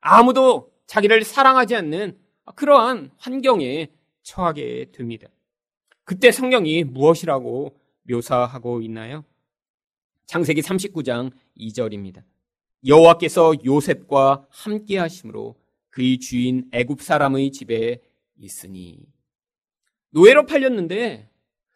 아무도 0.00 0.72
자기를 0.86 1.24
사랑하지 1.24 1.76
않는 1.76 2.18
그러한 2.56 3.12
환경에 3.16 3.88
처하게 4.22 4.90
됩니다. 4.92 5.28
그때 6.04 6.32
성경이 6.32 6.84
무엇이라고 6.84 7.76
묘사하고 8.02 8.82
있나요? 8.82 9.24
창세기 10.26 10.62
39장 10.62 11.30
2절입니다. 11.56 12.22
여호와께서 12.86 13.54
요셉과 13.64 14.46
함께 14.48 14.98
하심으로 14.98 15.54
그의 15.90 16.18
주인 16.18 16.68
애굽 16.72 17.02
사람의 17.02 17.52
집에 17.52 18.00
있으니 18.36 19.06
노예로 20.10 20.46
팔렸는데 20.46 21.28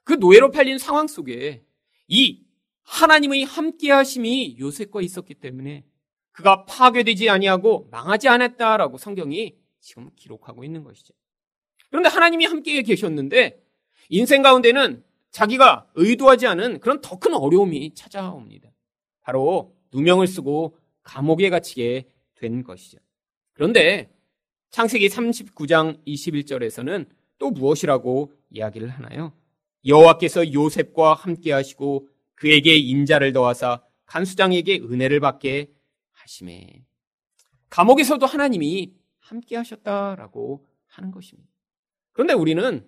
그 0.05 0.15
노예로 0.15 0.51
팔린 0.51 0.79
상황 0.79 1.07
속에 1.07 1.65
이 2.09 2.45
하나님의 2.83 3.45
함께 3.45 3.91
하심이 3.91 4.57
요셉과 4.59 5.01
있었기 5.01 5.35
때문에 5.35 5.85
그가 6.33 6.65
파괴되지 6.65 7.31
아니하고 7.31 7.89
망하지 7.91 8.29
않았다라고 8.29 8.99
성경이 8.99 9.57
지금 9.81 10.11
기록하고 10.17 10.65
있는 10.65 10.83
것이죠. 10.83 11.15
그런데 11.89 12.09
하나님이 12.09 12.45
함께 12.45 12.83
계셨는데 12.83 13.63
인생 14.09 14.43
가운데는 14.43 15.05
자기가 15.31 15.89
의도하지 15.95 16.47
않은 16.47 16.81
그런 16.81 17.01
더 17.01 17.19
큰 17.19 17.35
어려움이 17.35 17.95
찾아옵니다. 17.95 18.71
바로 19.23 19.75
누명을 19.93 20.27
쓰고 20.27 20.77
감옥에 21.03 21.51
갇히게 21.51 22.09
된 22.35 22.63
것이죠. 22.65 22.99
그런데 23.53 24.13
창세기 24.71 25.09
39장 25.09 26.05
21절에서는 26.07 27.07
또 27.39 27.51
무엇이라고 27.51 28.33
이야기를 28.51 28.89
하나요? 28.89 29.33
여호와께서 29.87 30.53
요셉과 30.53 31.15
함께 31.15 31.53
하시고 31.53 32.09
그에게 32.35 32.77
인자를 32.77 33.33
더하사 33.33 33.83
간수장에게 34.07 34.81
은혜를 34.81 35.21
받게 35.21 35.71
하심에 36.13 36.85
감옥에서도 37.71 38.25
하나님이 38.25 38.95
함께 39.19 39.57
하셨다라고 39.57 40.67
하는 40.87 41.11
것입니다. 41.11 41.51
그런데 42.13 42.35
우리는 42.35 42.87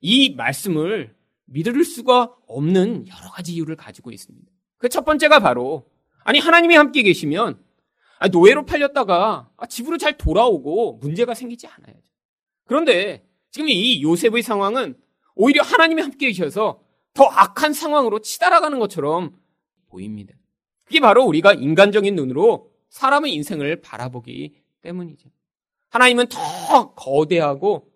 이 0.00 0.34
말씀을 0.34 1.16
믿을 1.46 1.82
수가 1.84 2.34
없는 2.46 3.08
여러 3.08 3.30
가지 3.30 3.54
이유를 3.54 3.76
가지고 3.76 4.10
있습니다. 4.10 4.50
그 4.78 4.88
첫 4.88 5.04
번째가 5.04 5.40
바로 5.40 5.90
아니 6.24 6.38
하나님이 6.38 6.76
함께 6.76 7.02
계시면 7.02 7.62
노예로 8.32 8.64
팔렸다가 8.64 9.50
집으로 9.68 9.96
잘 9.96 10.16
돌아오고 10.18 10.98
문제가 11.00 11.34
생기지 11.34 11.66
않아야죠. 11.66 12.02
그런데 12.64 13.27
지금 13.50 13.68
이 13.68 14.02
요셉의 14.02 14.42
상황은 14.42 14.96
오히려 15.34 15.62
하나님이 15.62 16.02
함께 16.02 16.28
계셔서 16.28 16.80
더 17.14 17.24
악한 17.24 17.72
상황으로 17.72 18.20
치달아가는 18.20 18.78
것처럼 18.78 19.36
보입니다. 19.88 20.34
그게 20.84 21.00
바로 21.00 21.24
우리가 21.24 21.54
인간적인 21.54 22.14
눈으로 22.14 22.70
사람의 22.90 23.34
인생을 23.34 23.80
바라보기 23.80 24.54
때문이죠. 24.82 25.28
하나님은 25.90 26.26
더 26.28 26.94
거대하고 26.94 27.90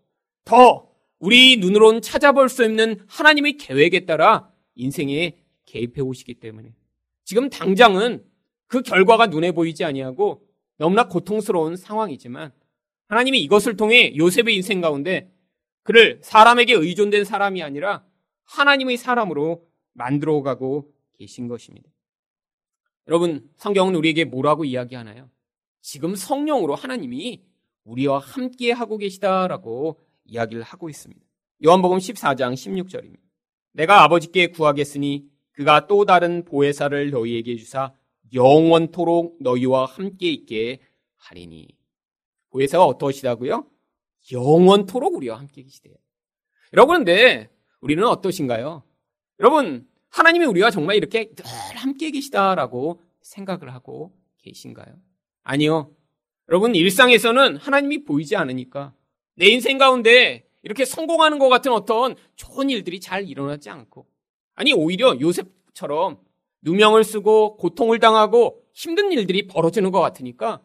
더 0.45 0.89
우리 1.19 1.57
눈으로는 1.57 2.03
찾아볼 2.03 2.49
수 2.49 2.65
없는 2.65 3.05
하나님의 3.07 3.57
계획에 3.57 4.07
따라 4.07 4.51
인생에 4.75 5.39
개입해 5.67 6.01
오시기 6.01 6.35
때문에 6.35 6.75
지금 7.25 7.49
당장은 7.49 8.25
그 8.67 8.83
결과가 8.83 9.27
눈에 9.27 9.53
보이지 9.53 9.85
아니하고 9.85 10.43
너무나 10.79 11.09
고통스러운 11.09 11.77
상황이지만 11.77 12.53
하나님이 13.09 13.41
이것을 13.43 13.77
통해 13.77 14.15
요셉의 14.17 14.57
인생 14.57 14.81
가운데 14.81 15.31
그를 15.83 16.21
사람에게 16.23 16.75
의존된 16.75 17.25
사람이 17.25 17.63
아니라 17.63 18.05
하나님의 18.45 18.97
사람으로 18.97 19.67
만들어 19.93 20.43
가고 20.43 20.93
계신 21.19 21.49
것입니다. 21.49 21.91
여러분, 23.09 23.49
성경은 23.57 23.95
우리에게 23.97 24.25
뭐라고 24.25 24.65
이야기하나요? 24.65 25.29
지금 25.81 26.15
성령으로 26.15 26.75
하나님이 26.75 27.43
우리와 27.85 28.19
함께 28.19 28.71
하고 28.71 28.97
계시다라고 28.97 30.01
이야기를 30.25 30.63
하고 30.63 30.89
있습니다. 30.89 31.21
요한복음 31.65 31.99
14장 31.99 32.55
16절입니다. 32.55 33.21
내가 33.73 34.05
아버지께 34.05 34.49
구하겠으니 34.49 35.27
그가 35.53 35.87
또 35.87 36.05
다른 36.05 36.45
보혜사를 36.45 37.11
너희에게 37.11 37.57
주사 37.57 37.93
영원토록 38.33 39.39
너희와 39.41 39.87
함께 39.87 40.31
있게 40.31 40.81
하리니. 41.17 41.69
보혜사가 42.51 42.85
어떠시다고요? 42.85 43.67
영원토록 44.31 45.15
우리와 45.15 45.39
함께 45.39 45.63
계시대요. 45.63 45.95
여러분, 46.73 46.99
근데 46.99 47.51
우리는 47.81 48.05
어떠신가요? 48.05 48.83
여러분, 49.41 49.89
하나님이 50.11 50.45
우리와 50.47 50.71
정말 50.71 50.97
이렇게 50.97 51.31
늘 51.35 51.45
함께 51.77 52.11
계시다라고 52.11 53.01
생각을 53.23 53.75
하고 53.75 54.13
계신가요? 54.39 54.95
아니요. 55.43 55.95
여러분, 56.49 56.75
일상에서는 56.75 57.57
하나님이 57.57 58.05
보이지 58.05 58.37
않으니까 58.37 58.95
내 59.35 59.47
인생 59.47 59.79
가운데 59.79 60.47
이렇게 60.63 60.85
성공하는 60.85 61.39
것 61.39 61.49
같은 61.49 61.73
어떤 61.73 62.15
좋은 62.37 62.71
일들이 62.71 63.01
잘 63.01 63.29
일어나지 63.29 63.71
않고 63.71 64.07
아니, 64.55 64.73
오히려 64.73 65.19
요셉처럼 65.19 66.21
누명을 66.63 67.05
쓰고 67.05 67.57
고통을 67.57 67.99
당하고 67.99 68.63
힘든 68.73 69.13
일들이 69.13 69.47
벌어지는 69.47 69.91
것 69.91 70.01
같으니까 70.01 70.63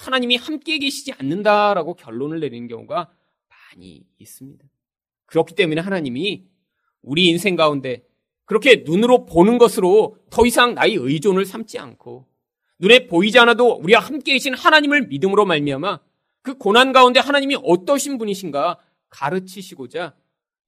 하나님이 0.00 0.36
함께 0.36 0.78
계시지 0.78 1.12
않는다라고 1.12 1.94
결론을 1.94 2.40
내리는 2.40 2.68
경우가 2.68 3.10
많이 3.48 4.02
있습니다. 4.18 4.64
그렇기 5.26 5.54
때문에 5.54 5.82
하나님이 5.82 6.46
우리 7.02 7.28
인생 7.28 7.54
가운데 7.54 8.02
그렇게 8.46 8.82
눈으로 8.86 9.26
보는 9.26 9.58
것으로 9.58 10.16
더 10.30 10.46
이상 10.46 10.74
나의 10.74 10.94
의존을 10.94 11.44
삼지 11.44 11.78
않고 11.78 12.26
눈에 12.78 13.06
보이지 13.08 13.38
않아도 13.40 13.74
우리와 13.74 14.00
함께 14.00 14.32
계신 14.32 14.54
하나님을 14.54 15.08
믿음으로 15.08 15.44
말미암아 15.44 16.00
그 16.42 16.56
고난 16.56 16.92
가운데 16.92 17.20
하나님이 17.20 17.58
어떠신 17.62 18.16
분이신가 18.16 18.78
가르치시고자 19.10 20.14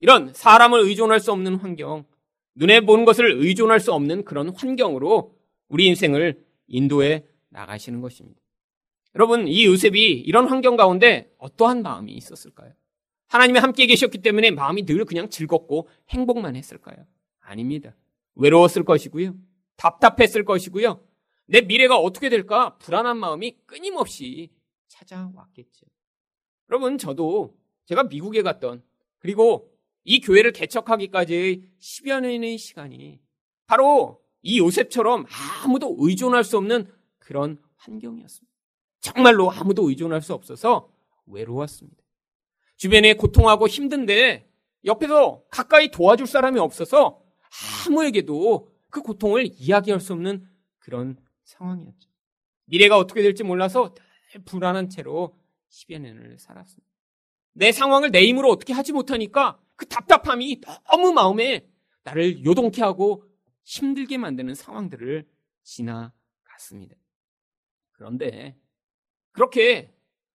이런 0.00 0.34
사람을 0.34 0.80
의존할 0.80 1.20
수 1.20 1.32
없는 1.32 1.54
환경, 1.54 2.04
눈에 2.54 2.80
보는 2.80 3.06
것을 3.06 3.32
의존할 3.40 3.80
수 3.80 3.94
없는 3.94 4.24
그런 4.24 4.50
환경으로 4.50 5.34
우리 5.68 5.86
인생을 5.86 6.44
인도해 6.66 7.24
나가시는 7.48 8.02
것입니다. 8.02 8.41
여러분, 9.14 9.46
이 9.46 9.66
요셉이 9.66 10.12
이런 10.20 10.48
환경 10.48 10.76
가운데 10.76 11.30
어떠한 11.38 11.82
마음이 11.82 12.12
있었을까요? 12.12 12.72
하나님이 13.28 13.58
함께 13.58 13.86
계셨기 13.86 14.18
때문에 14.18 14.50
마음이 14.50 14.84
늘 14.84 15.04
그냥 15.04 15.28
즐겁고 15.28 15.88
행복만 16.10 16.56
했을까요? 16.56 17.06
아닙니다. 17.40 17.94
외로웠을 18.34 18.84
것이고요. 18.84 19.34
답답했을 19.76 20.44
것이고요. 20.44 21.02
내 21.46 21.60
미래가 21.60 21.96
어떻게 21.96 22.28
될까 22.28 22.76
불안한 22.78 23.18
마음이 23.18 23.56
끊임없이 23.66 24.50
찾아왔겠죠. 24.88 25.86
여러분, 26.70 26.98
저도 26.98 27.56
제가 27.86 28.04
미국에 28.04 28.42
갔던 28.42 28.82
그리고 29.18 29.70
이 30.04 30.20
교회를 30.20 30.52
개척하기까지 30.52 31.68
10여 31.78 32.20
년의 32.20 32.58
시간이 32.58 33.20
바로 33.66 34.22
이 34.42 34.58
요셉처럼 34.58 35.26
아무도 35.62 35.96
의존할 35.98 36.44
수 36.44 36.56
없는 36.56 36.90
그런 37.18 37.58
환경이었습니다. 37.76 38.51
정말로 39.02 39.50
아무도 39.50 39.88
의존할 39.90 40.22
수 40.22 40.32
없어서 40.32 40.88
외로웠습니다. 41.26 42.00
주변에 42.76 43.14
고통하고 43.14 43.68
힘든데 43.68 44.48
옆에서 44.84 45.42
가까이 45.50 45.90
도와줄 45.90 46.26
사람이 46.26 46.58
없어서 46.58 47.20
아무에게도 47.86 48.72
그 48.90 49.02
고통을 49.02 49.50
이야기할 49.54 50.00
수 50.00 50.12
없는 50.14 50.48
그런 50.78 51.16
상황이었죠. 51.44 52.08
미래가 52.66 52.96
어떻게 52.96 53.22
될지 53.22 53.42
몰라서 53.42 53.94
불안한 54.44 54.88
채로 54.88 55.36
10여 55.68 55.98
년을 56.00 56.38
살았습니다. 56.38 56.90
내 57.54 57.72
상황을 57.72 58.12
내 58.12 58.24
힘으로 58.26 58.50
어떻게 58.50 58.72
하지 58.72 58.92
못하니까 58.92 59.60
그 59.76 59.86
답답함이 59.86 60.60
너무 60.86 61.12
마음에 61.12 61.66
나를 62.04 62.44
요동케 62.44 62.82
하고 62.82 63.24
힘들게 63.64 64.16
만드는 64.16 64.54
상황들을 64.54 65.28
지나갔습니다. 65.62 66.96
그런데 67.92 68.56
그렇게 69.32 69.90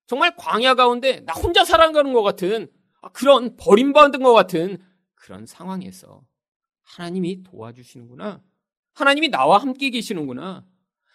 정말 0.05 0.35
광야 0.35 0.75
가운데 0.75 1.21
나 1.21 1.33
혼자 1.33 1.63
살아가는 1.63 2.11
것 2.13 2.23
같은 2.23 2.67
그런 3.13 3.55
버림받은 3.57 4.21
것 4.21 4.33
같은 4.33 4.77
그런 5.15 5.45
상황에서 5.45 6.23
하나님이 6.83 7.43
도와주시는구나. 7.43 8.41
하나님이 8.93 9.29
나와 9.29 9.57
함께 9.57 9.89
계시는구나. 9.89 10.65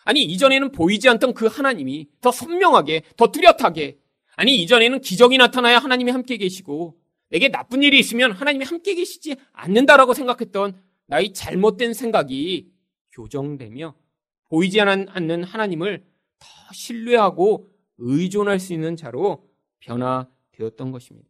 아니, 0.05 0.23
이전에는 0.23 0.73
보이지 0.73 1.09
않던 1.09 1.35
그 1.35 1.47
하나님이 1.47 2.09
더 2.21 2.31
선명하게, 2.31 3.03
더 3.16 3.31
뚜렷하게, 3.31 3.99
아니, 4.37 4.61
이전에는 4.62 5.01
기적이 5.01 5.38
나타나야 5.38 5.79
하나님이 5.79 6.11
함께 6.11 6.37
계시고, 6.37 6.99
내게 7.31 7.49
나쁜 7.49 7.83
일이 7.83 7.99
있으면 7.99 8.33
하나님이 8.33 8.64
함께 8.64 8.95
계시지 8.95 9.37
않는다라고 9.53 10.12
생각했던 10.12 10.81
나의 11.07 11.33
잘못된 11.33 11.95
생각이 11.95 12.71
교정되며, 13.12 13.95
보이지 14.49 14.81
않는 14.81 15.45
하나님을 15.45 16.05
더 16.38 16.47
신뢰하고 16.73 17.71
의존할 18.02 18.58
수 18.58 18.72
있는 18.72 18.96
자로 18.96 19.48
변화되었던 19.78 20.90
것입니다. 20.90 21.28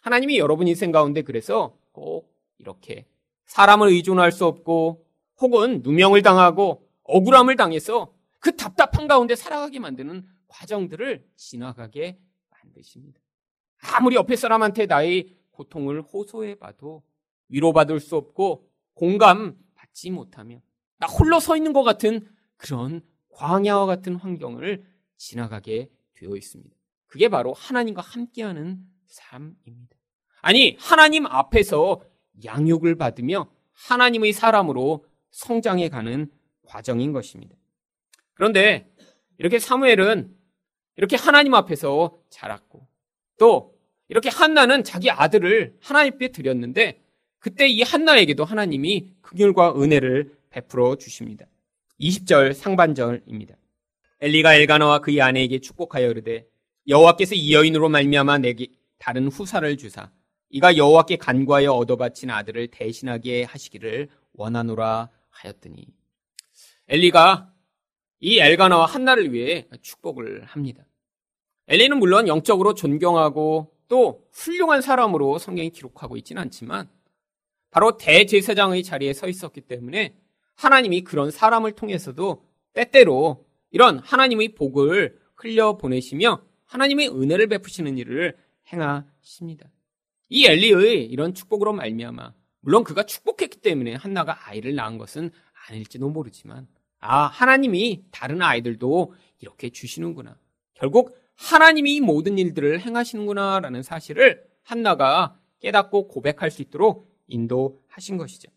하나님이 0.00 0.38
여러분 0.38 0.68
인생 0.68 0.92
가운데 0.92 1.22
그래서 1.22 1.76
꼭 1.92 2.32
이렇게 2.58 3.06
사람을 3.46 3.88
의존할 3.88 4.32
수 4.32 4.46
없고 4.46 5.04
혹은 5.40 5.82
누명을 5.82 6.22
당하고 6.22 6.88
억울함을 7.02 7.56
당해서 7.56 8.14
그 8.38 8.54
답답한 8.56 9.08
가운데 9.08 9.34
살아가게 9.34 9.80
만드는 9.80 10.26
과정들을 10.46 11.26
지나가게 11.36 12.18
만드십니다. 12.50 13.20
아무리 13.94 14.16
옆에 14.16 14.36
사람한테 14.36 14.86
나의 14.86 15.36
고통을 15.50 16.02
호소해 16.02 16.56
봐도 16.56 17.02
위로받을 17.48 18.00
수 18.00 18.16
없고 18.16 18.68
공감받지 18.94 20.10
못하며 20.10 20.60
나 20.98 21.06
홀로 21.06 21.40
서 21.40 21.56
있는 21.56 21.72
것 21.72 21.82
같은 21.82 22.28
그런 22.56 23.02
광야와 23.30 23.86
같은 23.86 24.16
환경을 24.16 24.84
지나가게 25.16 25.90
되어 26.16 26.36
있습니다. 26.36 26.74
그게 27.06 27.28
바로 27.28 27.52
하나님과 27.52 28.02
함께하는 28.02 28.78
삶입니다. 29.06 29.96
아니, 30.42 30.76
하나님 30.78 31.26
앞에서 31.26 32.02
양육을 32.44 32.96
받으며 32.96 33.50
하나님의 33.72 34.32
사람으로 34.32 35.06
성장해 35.30 35.88
가는 35.88 36.30
과정인 36.64 37.12
것입니다. 37.12 37.54
그런데 38.34 38.90
이렇게 39.38 39.58
사무엘은 39.58 40.34
이렇게 40.96 41.16
하나님 41.16 41.54
앞에서 41.54 42.18
자랐고 42.30 42.86
또 43.38 43.74
이렇게 44.08 44.28
한나는 44.28 44.84
자기 44.84 45.10
아들을 45.10 45.76
하나님께 45.80 46.32
드렸는데 46.32 47.02
그때 47.38 47.68
이 47.68 47.82
한나에게도 47.82 48.44
하나님이 48.44 49.14
긍휼과 49.22 49.80
은혜를 49.80 50.36
베풀어 50.50 50.96
주십니다. 50.96 51.46
20절 52.00 52.54
상반절입니다. 52.54 53.56
엘리가 54.20 54.54
엘가나와 54.54 55.00
그의 55.00 55.20
아내에게 55.20 55.60
축복하여 55.60 56.10
이르되 56.10 56.46
여호와께서 56.88 57.34
이 57.34 57.52
여인으로 57.52 57.88
말미암아 57.88 58.38
내게 58.38 58.68
다른 58.98 59.28
후사를 59.28 59.76
주사 59.76 60.10
이가 60.48 60.76
여호와께 60.76 61.16
간과하여 61.16 61.72
얻어바친 61.72 62.30
아들을 62.30 62.68
대신하게 62.68 63.44
하시기를 63.44 64.08
원하노라 64.32 65.10
하였더니 65.30 65.86
엘리가 66.88 67.52
이 68.20 68.38
엘가나와 68.38 68.86
한나를 68.86 69.32
위해 69.32 69.66
축복을 69.82 70.44
합니다. 70.44 70.86
엘리는 71.68 71.98
물론 71.98 72.28
영적으로 72.28 72.74
존경하고 72.74 73.72
또 73.88 74.26
훌륭한 74.32 74.80
사람으로 74.80 75.38
성경이 75.38 75.70
기록하고 75.70 76.16
있지는 76.16 76.42
않지만 76.42 76.88
바로 77.70 77.96
대제사장의 77.98 78.82
자리에 78.84 79.12
서 79.12 79.28
있었기 79.28 79.62
때문에 79.62 80.16
하나님이 80.54 81.02
그런 81.02 81.30
사람을 81.30 81.72
통해서도 81.72 82.42
때때로 82.72 83.45
이런 83.70 83.98
하나님의 83.98 84.54
복을 84.54 85.18
흘려 85.34 85.76
보내시며 85.76 86.42
하나님의 86.64 87.10
은혜를 87.10 87.48
베푸시는 87.48 87.98
일을 87.98 88.36
행하십니다. 88.72 89.70
이 90.28 90.46
엘리의 90.46 91.06
이런 91.06 91.34
축복으로 91.34 91.72
말미암아 91.72 92.34
물론 92.60 92.84
그가 92.84 93.04
축복했기 93.04 93.60
때문에 93.60 93.94
한나가 93.94 94.48
아이를 94.48 94.74
낳은 94.74 94.98
것은 94.98 95.30
아닐지도 95.68 96.08
모르지만 96.08 96.66
아 96.98 97.26
하나님이 97.26 98.04
다른 98.10 98.42
아이들도 98.42 99.14
이렇게 99.38 99.70
주시는구나. 99.70 100.36
결국 100.74 101.16
하나님이 101.36 102.00
모든 102.00 102.38
일들을 102.38 102.80
행하시는구나라는 102.80 103.82
사실을 103.82 104.44
한나가 104.62 105.38
깨닫고 105.60 106.08
고백할 106.08 106.50
수 106.50 106.62
있도록 106.62 107.08
인도하신 107.28 108.16
것이죠. 108.16 108.50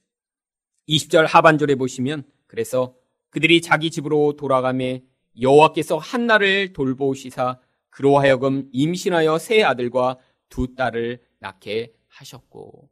20절 0.88 1.28
하반절에 1.28 1.76
보시면 1.76 2.24
그래서 2.48 2.96
그들이 3.30 3.62
자기 3.62 3.92
집으로 3.92 4.36
돌아가매 4.36 5.04
여호와께서 5.40 5.98
한나를 5.98 6.74
돌보시사 6.74 7.60
그로 7.90 8.18
하여금 8.18 8.70
임신하여 8.72 9.38
세 9.40 9.64
아들과 9.64 10.18
두 10.50 10.76
딸을 10.76 11.22
낳게 11.40 11.94
하셨고 12.08 12.90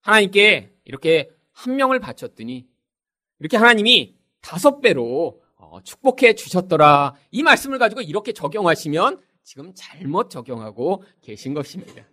하나님께 0.00 0.72
이렇게 0.84 1.30
한 1.52 1.76
명을 1.76 2.00
바쳤더니 2.00 2.66
이렇게 3.40 3.56
하나님이 3.56 4.16
다섯 4.40 4.80
배로 4.80 5.42
어, 5.56 5.80
축복해 5.82 6.34
주셨더라. 6.34 7.14
이 7.30 7.42
말씀을 7.42 7.78
가지고 7.78 8.00
이렇게 8.00 8.32
적용하시면 8.32 9.20
지금 9.42 9.72
잘못 9.74 10.30
적용하고 10.30 11.02
계신 11.20 11.52
것입니다. 11.54 12.04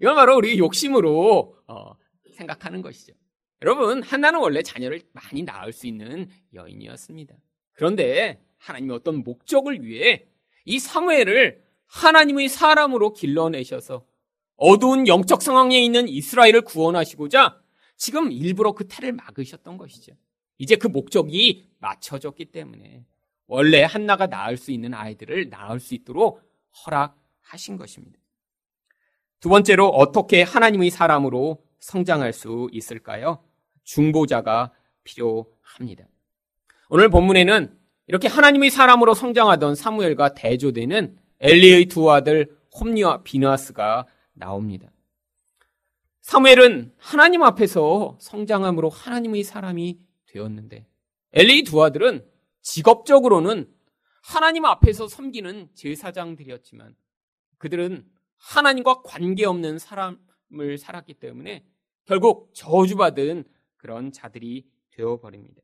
이건 0.00 0.14
바로 0.14 0.36
우리 0.36 0.58
욕심으로 0.58 1.56
어, 1.66 1.96
생각하는 2.32 2.82
것이죠. 2.82 3.14
여러분, 3.62 4.02
한나는 4.02 4.40
원래 4.40 4.62
자녀를 4.62 5.02
많이 5.12 5.42
낳을 5.42 5.72
수 5.72 5.86
있는 5.86 6.28
여인이었습니다. 6.54 7.34
그런데 7.72 8.40
하나님의 8.58 8.96
어떤 8.96 9.22
목적을 9.24 9.84
위해 9.84 10.26
이 10.64 10.78
사무엘을 10.78 11.62
하나님의 11.86 12.48
사람으로 12.48 13.12
길러내셔서 13.12 14.04
어두운 14.56 15.06
영적 15.06 15.42
상황에 15.42 15.80
있는 15.80 16.08
이스라엘을 16.08 16.62
구원하시고자 16.62 17.60
지금 17.96 18.30
일부러 18.30 18.72
그 18.72 18.86
태를 18.86 19.12
막으셨던 19.12 19.76
것이죠. 19.78 20.12
이제 20.58 20.76
그 20.76 20.88
목적이 20.88 21.70
맞춰졌기 21.78 22.46
때문에 22.46 23.04
원래 23.46 23.82
한나가 23.82 24.26
낳을 24.26 24.56
수 24.56 24.72
있는 24.72 24.94
아이들을 24.94 25.48
낳을 25.48 25.80
수 25.80 25.94
있도록 25.94 26.42
허락하신 26.84 27.76
것입니다. 27.76 28.18
두 29.40 29.48
번째로 29.48 29.88
어떻게 29.88 30.42
하나님의 30.42 30.90
사람으로 30.90 31.64
성장할 31.78 32.32
수 32.32 32.68
있을까요? 32.72 33.42
중보자가 33.88 34.70
필요합니다. 35.02 36.06
오늘 36.90 37.08
본문에는 37.08 37.76
이렇게 38.06 38.28
하나님의 38.28 38.70
사람으로 38.70 39.14
성장하던 39.14 39.74
사무엘과 39.74 40.34
대조되는 40.34 41.18
엘리의 41.40 41.86
두 41.86 42.10
아들 42.10 42.56
홈니와 42.78 43.22
비나스가 43.22 44.06
나옵니다. 44.34 44.90
사무엘은 46.20 46.92
하나님 46.98 47.42
앞에서 47.42 48.18
성장함으로 48.20 48.90
하나님의 48.90 49.42
사람이 49.42 49.98
되었는데 50.26 50.86
엘리 51.32 51.62
두 51.64 51.82
아들은 51.82 52.26
직업적으로는 52.60 53.72
하나님 54.22 54.66
앞에서 54.66 55.08
섬기는 55.08 55.70
제사장들이었지만 55.74 56.94
그들은 57.56 58.04
하나님과 58.36 59.02
관계없는 59.02 59.78
사람을 59.78 60.76
살았기 60.78 61.14
때문에 61.14 61.64
결국 62.04 62.50
저주받은 62.52 63.44
그런 63.78 64.12
자들이 64.12 64.66
되어버립니다. 64.90 65.62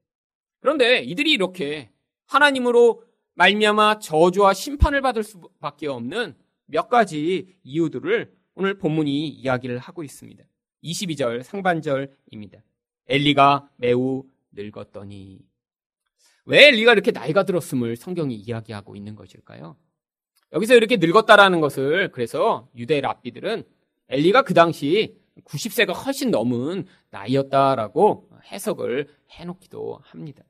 그런데 0.60 1.00
이들이 1.00 1.32
이렇게 1.32 1.90
하나님으로 2.26 3.04
말미암아 3.34 3.98
저주와 3.98 4.54
심판을 4.54 5.02
받을 5.02 5.22
수밖에 5.22 5.88
없는 5.88 6.34
몇 6.66 6.88
가지 6.88 7.58
이유들을 7.62 8.32
오늘 8.54 8.78
본문이 8.78 9.28
이야기를 9.28 9.78
하고 9.78 10.02
있습니다. 10.02 10.42
22절 10.82 11.42
상반절입니다. 11.42 12.62
엘리가 13.08 13.68
매우 13.76 14.24
늙었더니 14.52 15.40
왜 16.46 16.68
엘리가 16.68 16.92
이렇게 16.92 17.10
나이가 17.10 17.42
들었음을 17.42 17.96
성경이 17.96 18.34
이야기하고 18.34 18.96
있는 18.96 19.16
것일까요? 19.16 19.76
여기서 20.52 20.76
이렇게 20.76 20.98
늙었다라는 20.98 21.60
것을 21.60 22.10
그래서 22.12 22.68
유대 22.76 23.00
랍비들은 23.00 23.64
엘리가 24.08 24.42
그 24.42 24.54
당시 24.54 25.16
90세가 25.42 26.04
훨씬 26.04 26.30
넘은 26.30 26.86
나이였다라고 27.10 28.30
해석을 28.52 29.08
해놓기도 29.30 30.00
합니다. 30.02 30.44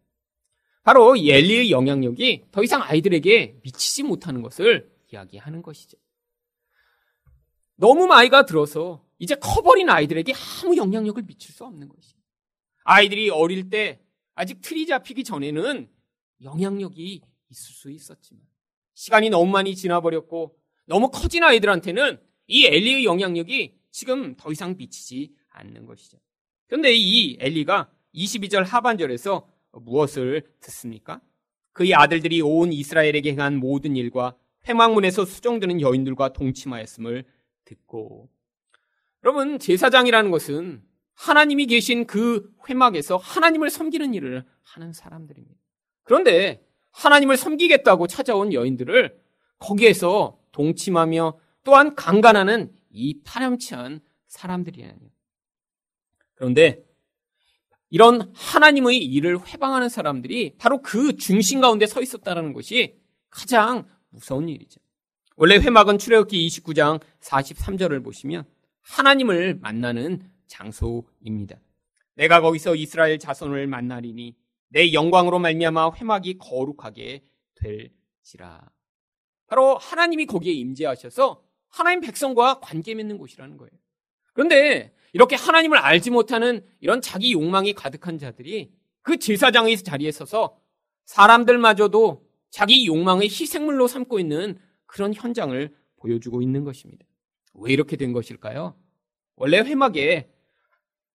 바로 0.83 1.16
이 1.16 1.31
엘리의 1.31 1.70
영향력이 1.70 2.44
더 2.51 2.62
이상 2.62 2.83
아이들에게 2.83 3.61
미치지 3.62 4.03
못하는 4.03 4.42
것을 4.42 4.92
이야기하는 5.12 5.62
것이죠. 5.62 5.97
너무 7.77 8.07
나이가 8.07 8.44
들어서 8.44 9.05
이제 9.18 9.35
커버린 9.37 9.88
아이들에게 9.88 10.33
아무 10.35 10.77
영향력을 10.77 11.23
미칠 11.23 11.55
수 11.55 11.64
없는 11.64 11.88
것이죠. 11.88 12.18
아이들이 12.85 13.31
어릴 13.31 13.70
때 13.70 14.01
아직 14.35 14.61
틀이 14.61 14.87
잡히기 14.87 15.25
전에는 15.25 15.88
영향력이 16.42 17.23
있을 17.49 17.75
수 17.75 17.90
있었지만 17.90 18.42
시간이 18.92 19.31
너무 19.31 19.51
많이 19.51 19.75
지나버렸고 19.75 20.57
너무 20.85 21.11
커진 21.11 21.42
아이들한테는 21.42 22.20
이 22.47 22.66
엘리의 22.66 23.05
영향력이 23.05 23.79
지금 23.95 24.35
더 24.37 24.51
이상 24.51 24.77
미치지 24.77 25.33
않는 25.51 25.87
것이죠. 25.87 26.19
그런데 26.67 26.93
이 26.93 27.37
엘리가 27.39 27.89
22절 28.13 28.65
하반절에서 28.65 29.47
무엇을 29.71 30.43
듣습니까? 30.59 31.21
그의 31.73 31.95
아들들이 31.95 32.43
온 32.43 32.73
이스라엘에게 32.73 33.31
행한 33.31 33.59
모든 33.61 33.95
일과 33.95 34.37
회망문에서 34.67 35.25
수정되는 35.25 35.81
여인들과 35.81 36.33
동침하였음을 36.33 37.25
듣고 37.65 38.29
여러분 39.23 39.61
제사장이라는 39.61 40.33
것은 40.33 40.83
하나님이 41.15 41.67
계신 41.67 42.05
그 42.09 42.53
회막에서 42.69 43.17
하나님을 43.17 43.71
섬기는 43.71 44.13
일을 44.13 44.45
하는 44.63 44.93
사람들입니다. 44.93 45.61
그런데 46.03 46.67
하나님을 46.91 47.37
섬기겠다고 47.37 48.09
찾아온 48.09 48.53
여인들을 48.53 49.17
거기에서 49.61 50.37
동침하며 50.51 51.39
또한 51.63 51.95
강간하는 51.95 52.73
이 52.95 53.21
파렴치한 53.23 54.01
사람들이라니. 54.29 55.13
그런데 56.35 56.83
이런 57.91 58.33
하나님의 58.35 58.99
일을 58.99 59.47
회방하는 59.47 59.89
사람들이 59.89 60.57
바로 60.59 60.81
그 60.83 61.17
중심 61.17 61.61
가운데 61.61 61.87
서 61.87 62.01
있었다는 62.01 62.53
것이 62.53 62.97
가장 63.31 63.87
무서운 64.11 64.49
일이죠. 64.49 64.81
원래 65.37 65.57
회막은 65.57 65.99
출애굽기 65.99 66.47
29장 66.49 67.01
43절을 67.21 68.03
보시면 68.03 68.45
하나님을 68.81 69.59
만나는 69.61 70.31
장소입니다. 70.47 71.57
내가 72.15 72.41
거기서 72.41 72.77
이스라엘 72.77 73.19
자손을 73.19 73.67
만나리니 73.67 74.37
내 74.69 74.93
영광으로 74.93 75.39
말미암아 75.39 75.93
회막이 75.97 76.39
거룩하게 76.39 77.25
될지라. 77.55 78.71
바로 79.47 79.77
하나님이 79.77 80.27
거기에 80.27 80.53
임재하셔서 80.53 81.44
하나님 81.75 82.01
백성과 82.01 82.61
관계 82.61 82.95
맺는 82.95 83.19
곳이라는 83.19 83.57
거예요. 83.57 83.71
그런데 84.33 84.95
이렇게 85.13 85.35
하나님을 85.35 85.77
알지 85.77 86.11
못하는 86.11 86.65
이런 86.79 87.01
자기 87.01 87.33
욕망이 87.33 87.73
가득한 87.73 88.19
자들이 88.19 88.73
그 89.03 89.19
제사장의 89.19 89.79
자리에 89.79 90.13
서서 90.13 90.57
사람들마저도 91.05 92.25
자기 92.51 92.87
욕망의 92.87 93.29
희생물로 93.29 93.89
삼고 93.89 94.21
있는 94.21 94.57
그런 94.87 95.13
현장을 95.13 95.75
보여주고 95.97 96.43
있는 96.43 96.63
것입니다. 96.63 97.05
왜 97.55 97.73
이렇게 97.73 97.97
된 97.97 98.13
것일까요? 98.13 98.77
원래 99.35 99.59
회막에 99.59 100.31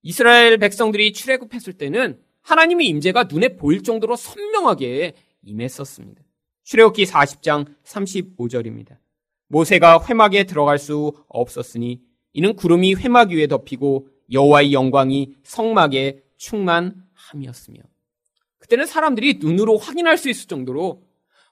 이스라엘 0.02 0.58
백성들이 0.58 1.14
출애굽했을 1.14 1.74
때는 1.74 2.22
하나님의 2.42 2.86
임재가 2.88 3.26
눈에 3.32 3.56
보일 3.56 3.82
정도로 3.82 4.18
선명하게 4.18 5.14
임했었습니다. 5.42 6.22
출애굽기 6.64 7.06
40장 7.06 7.76
35절입니다. 7.86 8.98
모세가 9.50 10.06
회막에 10.08 10.46
들어갈 10.46 10.80
수 10.80 11.14
없었으니 11.28 12.02
이는 12.34 12.56
구름이 12.56 12.96
회막 12.96 13.32
위에 13.32 13.48
덮이고 13.48 14.08
여호와의 14.32 14.74
영광이 14.74 15.36
성막에 15.44 16.24
충만함이었으며 16.38 17.82
그때는 18.60 18.86
사람들이 18.86 19.40
눈으로 19.40 19.78
확인할 19.78 20.18
수 20.18 20.30
있을 20.30 20.48
정도로 20.48 21.04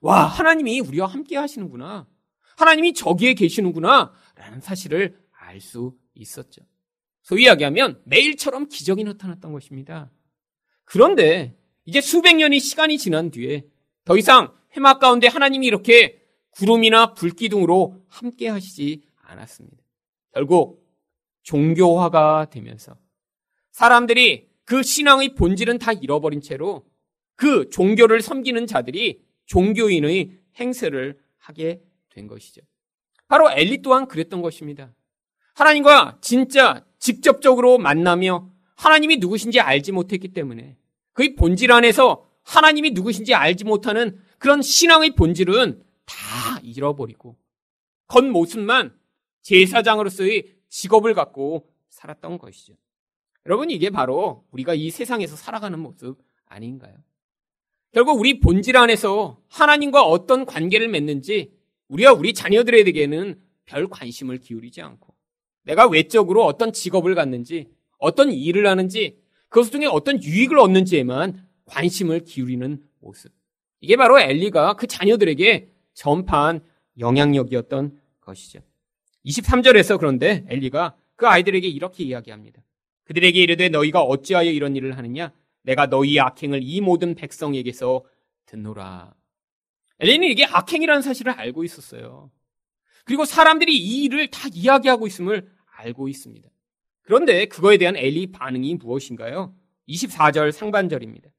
와 0.01 0.25
하나님이 0.25 0.79
우리와 0.79 1.07
함께 1.07 1.36
하시는구나 1.38 2.07
하나님이 2.55 2.93
저기에 2.93 3.33
계시는구나 3.33 4.13
라는 4.36 4.62
사실을 4.62 5.17
알 5.31 5.60
수 5.60 5.93
있었죠. 6.13 6.62
소위 7.23 7.43
이야기하면 7.43 8.01
매일처럼 8.05 8.69
기적이 8.69 9.03
나타났던 9.05 9.51
것입니다. 9.53 10.12
그런데 10.83 11.57
이제 11.86 12.01
수백 12.01 12.36
년의 12.36 12.60
시간이 12.60 12.97
지난 12.97 13.31
뒤에 13.31 13.65
더 14.05 14.17
이상 14.17 14.53
회막 14.75 14.99
가운데 14.99 15.27
하나님이 15.27 15.65
이렇게 15.65 16.21
구름이나 16.58 17.13
불기둥으로 17.13 18.02
함께 18.08 18.48
하시지 18.48 19.04
않았습니다. 19.22 19.78
결국 20.34 20.84
종교화가 21.43 22.50
되면서 22.50 22.98
사람들이 23.72 24.50
그 24.65 24.82
신앙의 24.82 25.36
본질은 25.36 25.78
다 25.78 25.93
잃어버린 25.93 26.41
채로 26.41 26.86
그 27.36 27.70
종교를 27.70 28.22
섬기는 28.22 28.65
자들이 28.65 29.22
종교인의 29.46 30.32
행세를 30.60 31.20
하게 31.38 31.82
된 32.10 32.28
것이죠. 32.28 32.62
바로 33.28 33.52
엘리 33.52 33.82
또한 33.84 34.08
그랬던 34.08 34.41
것입니다. 34.41 34.93
하나님과 35.54 36.17
진짜 36.22 36.84
직접적으로 37.00 37.78
만나며 37.78 38.50
하나님이 38.76 39.17
누구신지 39.17 39.60
알지 39.60 39.91
못했기 39.91 40.30
때문에 40.30 40.76
그의 41.13 41.36
본질 41.36 41.72
안에서 41.72 42.26
하나님이 42.43 42.91
누구신지 42.91 43.36
알지 43.36 43.63
못하는 43.63 44.20
그런 44.39 44.62
신앙의 44.62 45.12
본질은 45.12 45.82
다 45.82 45.87
잃어버리고 46.67 47.38
겉모습만 48.08 48.97
제사장으로서의 49.41 50.56
직업을 50.69 51.13
갖고 51.13 51.69
살았던 51.89 52.38
것이죠. 52.38 52.75
여러분 53.45 53.69
이게 53.69 53.89
바로 53.89 54.45
우리가 54.51 54.73
이 54.73 54.89
세상에서 54.89 55.36
살아가는 55.36 55.80
모습 55.80 56.17
아닌가요? 56.45 56.95
결국 57.93 58.19
우리 58.19 58.39
본질 58.39 58.75
안에서 58.75 59.41
하나님과 59.47 60.03
어떤 60.03 60.45
관계를 60.45 60.89
맺는지 60.89 61.53
우리와 61.88 62.13
우리 62.13 62.34
자녀들에게는 62.34 63.41
별 63.65 63.88
관심을 63.88 64.39
기울이지 64.39 64.82
않고 64.82 65.13
내가 65.63 65.88
외적으로 65.88 66.45
어떤 66.45 66.73
직업을 66.73 67.15
갖는지 67.15 67.69
어떤 67.97 68.32
일을 68.32 68.67
하는지 68.67 69.17
그것 69.49 69.71
중에 69.71 69.86
어떤 69.86 70.21
유익을 70.21 70.60
얻는지에만 70.60 71.47
관심을 71.65 72.25
기울이는 72.25 72.84
모습. 72.99 73.32
이게 73.80 73.95
바로 73.95 74.19
엘리가 74.19 74.75
그 74.75 74.88
자녀들에게 74.88 75.71
전파한 75.97 76.62
영향력이었던 76.99 77.99
것이죠. 78.21 78.60
23절에서 79.25 79.97
그런데 79.97 80.45
엘리가 80.47 80.95
그 81.15 81.27
아이들에게 81.27 81.67
이렇게 81.67 82.03
이야기합니다. 82.03 82.62
그들에게 83.05 83.39
이르되 83.39 83.69
너희가 83.69 84.01
어찌하여 84.03 84.51
이런 84.51 84.75
일을 84.75 84.95
하느냐? 84.97 85.33
내가 85.63 85.88
너희의 85.88 86.19
악행을 86.19 86.60
이 86.62 86.81
모든 86.81 87.15
백성에게서 87.15 88.05
듣노라. 88.45 89.13
엘리는 89.99 90.27
이게 90.27 90.45
악행이라는 90.45 91.01
사실을 91.01 91.33
알고 91.33 91.63
있었어요. 91.63 92.31
그리고 93.03 93.25
사람들이 93.25 93.75
이 93.75 94.03
일을 94.03 94.29
다 94.29 94.47
이야기하고 94.53 95.07
있음을 95.07 95.49
알고 95.77 96.10
있습니다. 96.10 96.47
그런데 97.01 97.45
그거에 97.47 97.77
대한 97.77 97.95
엘리 97.95 98.31
반응이 98.31 98.75
무엇인가요? 98.75 99.55
24절 99.89 100.51
상반절입니다. 100.51 101.29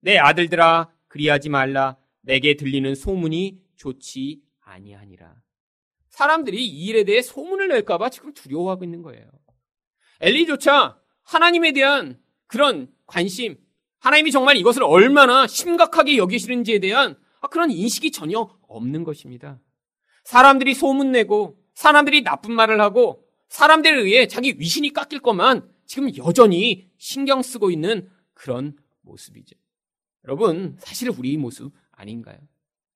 내 0.00 0.18
아들들아 0.18 0.90
그리하지 1.06 1.50
말라 1.50 1.96
내게 2.22 2.54
들리는 2.54 2.94
소문이 2.94 3.67
좋지 3.78 4.42
아니하니라. 4.60 5.34
사람들이 6.10 6.66
이 6.66 6.86
일에 6.86 7.04
대해 7.04 7.22
소문을 7.22 7.68
낼까봐 7.68 8.10
지금 8.10 8.34
두려워하고 8.34 8.84
있는 8.84 9.02
거예요. 9.02 9.26
엘리조차 10.20 11.00
하나님에 11.22 11.72
대한 11.72 12.20
그런 12.46 12.92
관심, 13.06 13.56
하나님이 14.00 14.30
정말 14.30 14.56
이것을 14.56 14.82
얼마나 14.82 15.46
심각하게 15.46 16.16
여기시는지에 16.16 16.80
대한 16.80 17.16
그런 17.50 17.70
인식이 17.70 18.10
전혀 18.10 18.40
없는 18.68 19.04
것입니다. 19.04 19.60
사람들이 20.24 20.74
소문내고 20.74 21.58
사람들이 21.74 22.22
나쁜 22.22 22.52
말을 22.54 22.80
하고 22.80 23.24
사람들에 23.48 24.02
의해 24.02 24.26
자기 24.26 24.54
위신이 24.58 24.92
깎일 24.92 25.20
것만 25.20 25.72
지금 25.86 26.14
여전히 26.16 26.90
신경 26.98 27.42
쓰고 27.42 27.70
있는 27.70 28.10
그런 28.34 28.76
모습이죠. 29.02 29.56
여러분, 30.24 30.76
사실 30.80 31.08
우리 31.10 31.36
모습 31.36 31.72
아닌가요? 31.92 32.38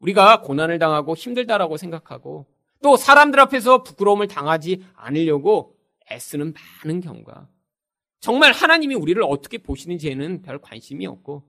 우리가 0.02 0.42
고난을 0.42 0.78
당하고 0.78 1.14
힘들다라고 1.14 1.76
생각하고 1.76 2.46
또 2.82 2.96
사람들 2.96 3.38
앞에서 3.40 3.82
부끄러움을 3.82 4.26
당하지 4.26 4.84
않으려고 4.94 5.76
애쓰는 6.10 6.52
많은 6.84 7.00
경우가 7.00 7.48
정말 8.20 8.52
하나님이 8.52 8.94
우리를 8.94 9.22
어떻게 9.22 9.58
보시는지에는 9.58 10.42
별 10.42 10.60
관심이 10.60 11.06
없고 11.06 11.44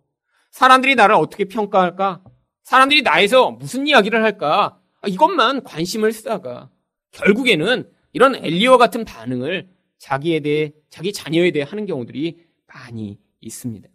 사람들이 0.51 0.95
나를 0.95 1.15
어떻게 1.15 1.45
평가할까? 1.45 2.23
사람들이 2.63 3.01
나에서 3.01 3.51
무슨 3.51 3.87
이야기를 3.87 4.23
할까? 4.23 4.79
이것만 5.07 5.63
관심을 5.63 6.11
쓰다가 6.11 6.69
결국에는 7.11 7.91
이런 8.13 8.35
엘리와 8.35 8.77
같은 8.77 9.03
반응을 9.03 9.67
자기에 9.97 10.41
대해 10.41 10.71
자기 10.89 11.11
자녀에 11.11 11.51
대해 11.51 11.65
하는 11.67 11.85
경우들이 11.85 12.45
많이 12.67 13.19
있습니다. 13.41 13.89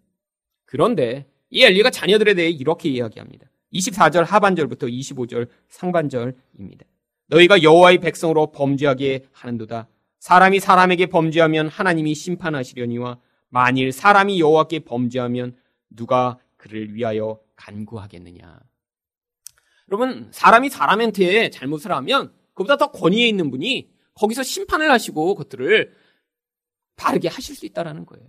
그런데 0.65 1.27
이 1.51 1.63
엘리가 1.63 1.91
자녀들에 1.91 2.35
대해 2.35 2.51
이렇게 2.51 2.89
이야기합니다. 2.89 3.47
24절 3.73 4.25
하반절부터 4.25 4.87
25절 4.87 5.49
상반절입니다. 5.69 6.87
너희가 7.27 7.63
여호와의 7.63 7.99
백성으로 7.99 8.51
범죄하게 8.53 9.27
하는도다. 9.33 9.89
사람이 10.19 10.61
사람에게 10.61 11.07
범죄하면 11.07 11.69
하나님이 11.69 12.15
심판하시려니와 12.15 13.19
만일 13.51 13.93
사람이 13.93 14.41
여호와께 14.41 14.81
범죄하면 14.81 15.57
누가 15.91 16.39
그를 16.57 16.95
위하여 16.95 17.41
간구하겠느냐. 17.57 18.61
여러분 19.91 20.29
사람이 20.33 20.69
사람한테 20.69 21.51
잘못을 21.51 21.93
하면 21.93 22.33
그보다 22.55 22.77
더 22.77 22.91
권위에 22.91 23.27
있는 23.27 23.51
분이 23.51 23.91
거기서 24.15 24.43
심판을 24.43 24.91
하시고 24.91 25.35
그것들을 25.35 25.95
바르게 26.97 27.29
하실 27.29 27.55
수 27.55 27.65
있다라는 27.67 28.05
거예요. 28.05 28.27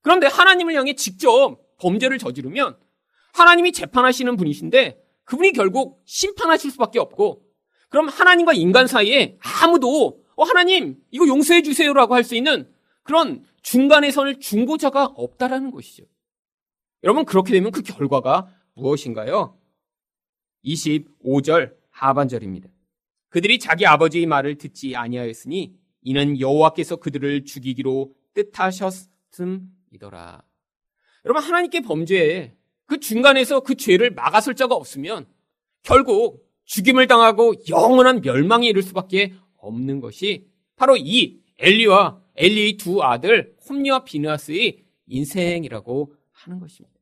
그런데 0.00 0.26
하나님을 0.26 0.74
향해 0.74 0.94
직접 0.94 1.58
범죄를 1.78 2.18
저지르면 2.18 2.76
하나님이 3.32 3.72
재판하시는 3.72 4.36
분이신데 4.36 5.02
그분이 5.24 5.52
결국 5.52 6.02
심판하실 6.04 6.70
수밖에 6.70 6.98
없고 6.98 7.42
그럼 7.88 8.08
하나님과 8.08 8.52
인간 8.54 8.86
사이에 8.86 9.38
아무도 9.40 10.22
어, 10.34 10.44
하나님 10.44 10.96
이거 11.10 11.26
용서해 11.26 11.62
주세요라고 11.62 12.14
할 12.14 12.24
수 12.24 12.34
있는 12.34 12.70
그런 13.02 13.44
중간에 13.62 14.10
선을 14.10 14.40
중보자가 14.40 15.12
없다라는 15.16 15.70
것이죠. 15.70 16.04
여러분 17.04 17.24
그렇게 17.24 17.52
되면 17.52 17.70
그 17.70 17.82
결과가 17.82 18.48
무엇인가요? 18.74 19.58
25절 20.64 21.74
하반절입니다. 21.90 22.68
그들이 23.28 23.58
자기 23.58 23.86
아버지의 23.86 24.26
말을 24.26 24.58
듣지 24.58 24.96
아니하였으니 24.96 25.74
이는 26.02 26.40
여호와께서 26.40 26.96
그들을 26.96 27.44
죽이기로 27.44 28.12
뜻하셨음이더라. 28.34 30.42
여러분 31.24 31.42
하나님께 31.42 31.80
범죄에 31.80 32.56
그 32.86 33.00
중간에서 33.00 33.60
그 33.60 33.74
죄를 33.74 34.10
막아설 34.10 34.54
자가 34.54 34.74
없으면 34.74 35.26
결국 35.82 36.46
죽임을 36.64 37.06
당하고 37.06 37.54
영원한 37.68 38.20
멸망에 38.20 38.68
이를 38.68 38.82
수밖에 38.82 39.34
없는 39.56 40.00
것이 40.00 40.46
바로 40.76 40.96
이 40.96 41.40
엘리와 41.58 42.20
엘리의 42.36 42.76
두 42.76 43.02
아들 43.02 43.54
홈리와 43.68 44.04
비누아스의 44.04 44.82
인생이라고 45.06 46.14
하는 46.30 46.60
것입니다. 46.60 46.98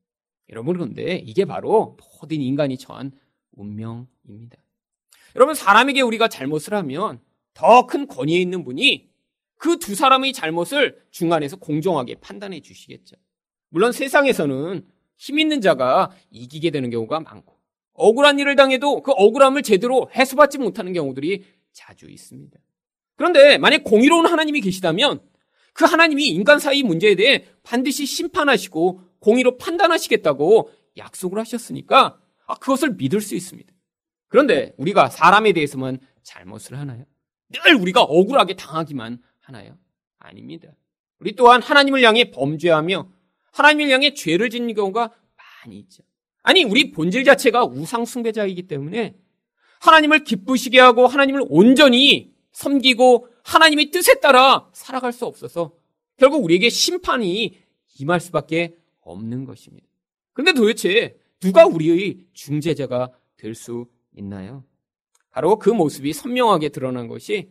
여러분 0.51 0.75
그런데 0.75 1.17
이게 1.25 1.45
바로 1.45 1.97
모든 2.21 2.41
인간이 2.41 2.77
처한 2.77 3.13
운명입니다. 3.53 4.57
여러분 5.37 5.55
사람에게 5.55 6.01
우리가 6.01 6.29
잘못을 6.29 6.75
하면 6.75 7.21
더 7.55 7.87
큰 7.87 8.07
권위에 8.07 8.37
있는 8.39 8.65
분이 8.65 9.09
그 9.57 9.79
두 9.79 9.95
사람의 9.95 10.33
잘못을 10.33 11.03
중간에서 11.11 11.57
공정하게 11.57 12.17
판단해 12.17 12.61
주시겠죠. 12.61 13.17
물론 13.69 13.93
세상에서는 13.93 14.87
힘 15.21 15.39
있는 15.39 15.61
자가 15.61 16.11
이기게 16.31 16.71
되는 16.71 16.89
경우가 16.89 17.21
많고 17.21 17.55
억울한 17.93 18.39
일을 18.39 18.57
당해도 18.57 19.03
그 19.03 19.13
억울함을 19.13 19.63
제대로 19.63 20.09
해소받지 20.15 20.57
못하는 20.57 20.95
경우들이 20.95 21.45
자주 21.75 22.07
있습니다. 22.07 22.59
그런데 23.17 23.59
만약 23.59 23.85
공의로운 23.85 24.25
하나님이 24.25 24.63
계시다면 24.63 25.21
그 25.75 25.85
하나님이 25.85 26.29
인간 26.29 26.59
사이 26.59 26.83
문제에 26.83 27.17
대해 27.17 27.45
반드시 27.63 28.07
심판하시고 28.07 29.03
공의로 29.21 29.59
판단하시겠다고 29.59 30.71
약속을 30.97 31.39
하셨으니까 31.41 32.19
아, 32.47 32.55
그것을 32.55 32.95
믿을 32.95 33.21
수 33.21 33.35
있습니다. 33.35 33.71
그런데 34.29 34.73
우리가 34.79 35.11
사람에 35.11 35.53
대해서만 35.53 35.99
잘못을 36.23 36.79
하나요? 36.79 37.05
늘 37.51 37.75
우리가 37.75 38.03
억울하게 38.03 38.55
당하기만 38.55 39.21
하나요? 39.41 39.77
아닙니다. 40.19 40.71
우리 41.19 41.37
또한 41.37 41.61
하나님을 41.61 42.03
향해 42.05 42.31
범죄하며 42.31 43.20
하나님을 43.53 43.93
향해 43.93 44.15
죄를 44.15 44.51
짓는 44.51 44.75
경우가 44.75 45.11
많이 45.65 45.79
있죠. 45.81 46.03
아니, 46.43 46.65
우리 46.65 46.91
본질 46.91 47.25
자체가 47.25 47.65
우상숭배자이기 47.67 48.63
때문에 48.65 49.15
하나님을 49.81 50.25
기쁘시게 50.25 50.79
하고 50.81 51.07
하나님을 51.07 51.45
온전히 51.49 52.33
섬기고 52.53 53.29
하나님의 53.45 53.91
뜻에 53.91 54.21
따라 54.21 54.69
살아갈 54.73 55.13
수 55.13 55.27
없어서 55.27 55.73
결국 56.17 56.45
우리에게 56.45 56.69
심판이 56.69 57.59
임할 57.99 58.21
수밖에 58.21 58.77
없는 59.01 59.45
것입니다. 59.45 59.87
근데 60.33 60.53
도대체 60.53 61.19
누가 61.41 61.67
우리의 61.67 62.19
중재자가 62.33 63.11
될 63.37 63.55
수 63.55 63.87
있나요? 64.17 64.65
바로 65.31 65.59
그 65.59 65.71
모습이 65.71 66.13
선명하게 66.13 66.71
드러난 66.71 67.07
것이 67.09 67.51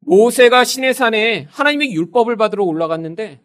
모세가 0.00 0.64
시내산에 0.64 1.46
하나님의 1.50 1.92
율법을 1.92 2.36
받으러 2.36 2.64
올라갔는데 2.64 3.40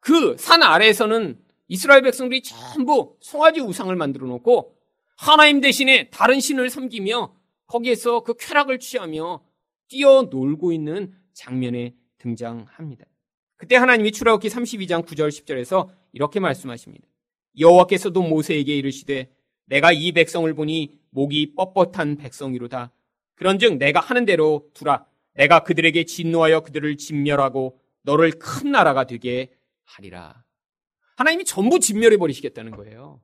그 0.00 0.36
산 0.36 0.62
아래에서는 0.62 1.38
이스라엘 1.68 2.02
백성들이 2.02 2.42
전부 2.42 3.16
송아지 3.20 3.60
우상을 3.60 3.94
만들어 3.94 4.26
놓고 4.26 4.74
하나님 5.16 5.60
대신에 5.60 6.08
다른 6.10 6.40
신을 6.40 6.70
섬기며 6.70 7.34
거기에서 7.66 8.20
그 8.20 8.34
쾌락을 8.38 8.78
취하며 8.78 9.42
뛰어놀고 9.88 10.72
있는 10.72 11.12
장면에 11.34 11.94
등장합니다. 12.18 13.04
그때 13.56 13.76
하나님이 13.76 14.12
출애굽기 14.12 14.48
32장 14.48 15.04
9절 15.04 15.28
10절에서 15.28 15.88
이렇게 16.12 16.40
말씀하십니다. 16.40 17.06
여호와께서도 17.58 18.22
모세에게 18.22 18.76
이르시되 18.76 19.30
내가 19.66 19.92
이 19.92 20.12
백성을 20.12 20.52
보니 20.54 20.98
목이 21.10 21.54
뻣뻣한 21.56 22.18
백성이로다. 22.18 22.92
그런즉 23.34 23.76
내가 23.76 24.00
하는 24.00 24.24
대로 24.24 24.68
두라. 24.74 25.04
내가 25.34 25.62
그들에게 25.64 26.04
진노하여 26.04 26.60
그들을 26.60 26.96
진멸하고 26.96 27.78
너를 28.02 28.32
큰 28.38 28.72
나라가 28.72 29.04
되게 29.04 29.50
하리라. 29.88 30.44
하나님이 31.16 31.44
전부 31.44 31.80
진멸해 31.80 32.16
버리시겠다는 32.16 32.72
거예요. 32.72 33.20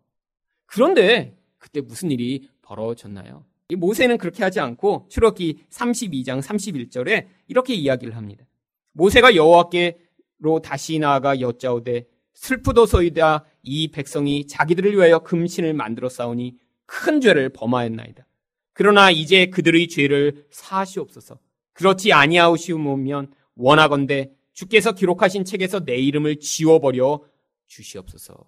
그런데 0.66 1.36
그때 1.58 1.80
무슨 1.80 2.10
일이 2.10 2.48
벌어졌나요? 2.62 3.44
모세는 3.76 4.18
그렇게 4.18 4.42
하지 4.42 4.60
않고 4.60 5.06
출애굽기 5.10 5.66
32장 5.70 6.42
31절에 6.42 7.26
이렇게 7.46 7.74
이야기를 7.74 8.16
합니다. 8.16 8.44
모세가 8.92 9.34
여호와께로 9.34 10.60
다시 10.62 10.98
나아가 10.98 11.40
여짜오되 11.40 12.06
슬프도소이다 12.34 13.44
이 13.62 13.88
백성이 13.88 14.46
자기들을 14.46 14.92
위하여 14.92 15.20
금신을 15.20 15.72
만들어 15.74 16.08
싸우니 16.08 16.56
큰 16.86 17.20
죄를 17.20 17.48
범하였나이다. 17.50 18.26
그러나 18.72 19.10
이제 19.10 19.46
그들의 19.46 19.88
죄를 19.88 20.46
사하시옵소서. 20.50 21.38
그렇지 21.72 22.12
아니하시오면 22.12 23.32
원하건대 23.54 24.32
주께서 24.54 24.92
기록하신 24.92 25.44
책에서 25.44 25.84
내 25.84 25.96
이름을 25.96 26.38
지워버려 26.38 27.22
주시옵소서. 27.66 28.46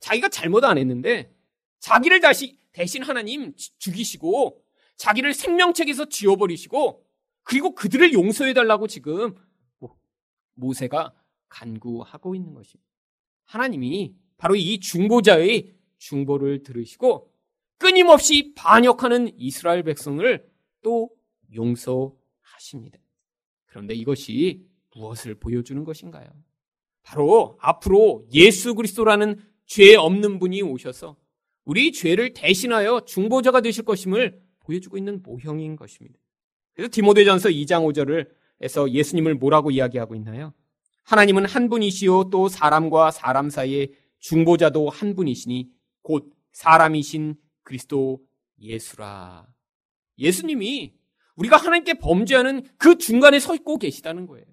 자기가 0.00 0.28
잘못 0.28 0.64
안 0.64 0.78
했는데 0.78 1.34
자기를 1.80 2.20
다시 2.20 2.58
대신 2.72 3.02
하나님 3.02 3.54
죽이시고 3.78 4.62
자기를 4.96 5.32
생명책에서 5.32 6.08
지워버리시고 6.08 7.04
그리고 7.44 7.74
그들을 7.74 8.12
용서해달라고 8.12 8.88
지금 8.88 9.34
모세가 10.54 11.14
간구하고 11.48 12.34
있는 12.34 12.52
것입니다. 12.52 12.88
하나님이 13.44 14.14
바로 14.36 14.54
이 14.54 14.80
중보자의 14.80 15.74
중보를 15.98 16.62
들으시고 16.62 17.32
끊임없이 17.78 18.54
반역하는 18.54 19.32
이스라엘 19.38 19.82
백성을 19.84 20.50
또 20.82 21.10
용서하십니다. 21.54 22.98
그런데 23.66 23.94
이것이 23.94 24.67
무엇을 24.98 25.36
보여주는 25.36 25.82
것인가요? 25.84 26.26
바로 27.02 27.56
앞으로 27.60 28.26
예수 28.32 28.74
그리스도라는 28.74 29.40
죄 29.66 29.94
없는 29.94 30.38
분이 30.38 30.62
오셔서 30.62 31.16
우리 31.64 31.92
죄를 31.92 32.34
대신하여 32.34 33.04
중보자가 33.06 33.60
되실 33.60 33.84
것임을 33.84 34.40
보여주고 34.60 34.98
있는 34.98 35.22
모형인 35.22 35.76
것입니다. 35.76 36.18
그래서 36.74 36.90
디모데전서 36.92 37.50
2장 37.50 37.84
5절을 37.86 38.28
해서 38.62 38.90
예수님을 38.90 39.34
뭐라고 39.36 39.70
이야기하고 39.70 40.14
있나요? 40.14 40.52
하나님은 41.04 41.46
한 41.46 41.68
분이시요 41.68 42.30
또 42.30 42.48
사람과 42.48 43.10
사람 43.10 43.50
사이에 43.50 43.88
중보자도 44.18 44.90
한 44.90 45.14
분이시니 45.14 45.70
곧 46.02 46.30
사람이신 46.52 47.36
그리스도 47.62 48.20
예수라. 48.60 49.46
예수님이 50.18 50.94
우리가 51.36 51.56
하나님께 51.56 51.94
범죄하는 51.94 52.64
그 52.76 52.98
중간에 52.98 53.38
서 53.38 53.54
있고 53.54 53.78
계시다는 53.78 54.26
거예요. 54.26 54.44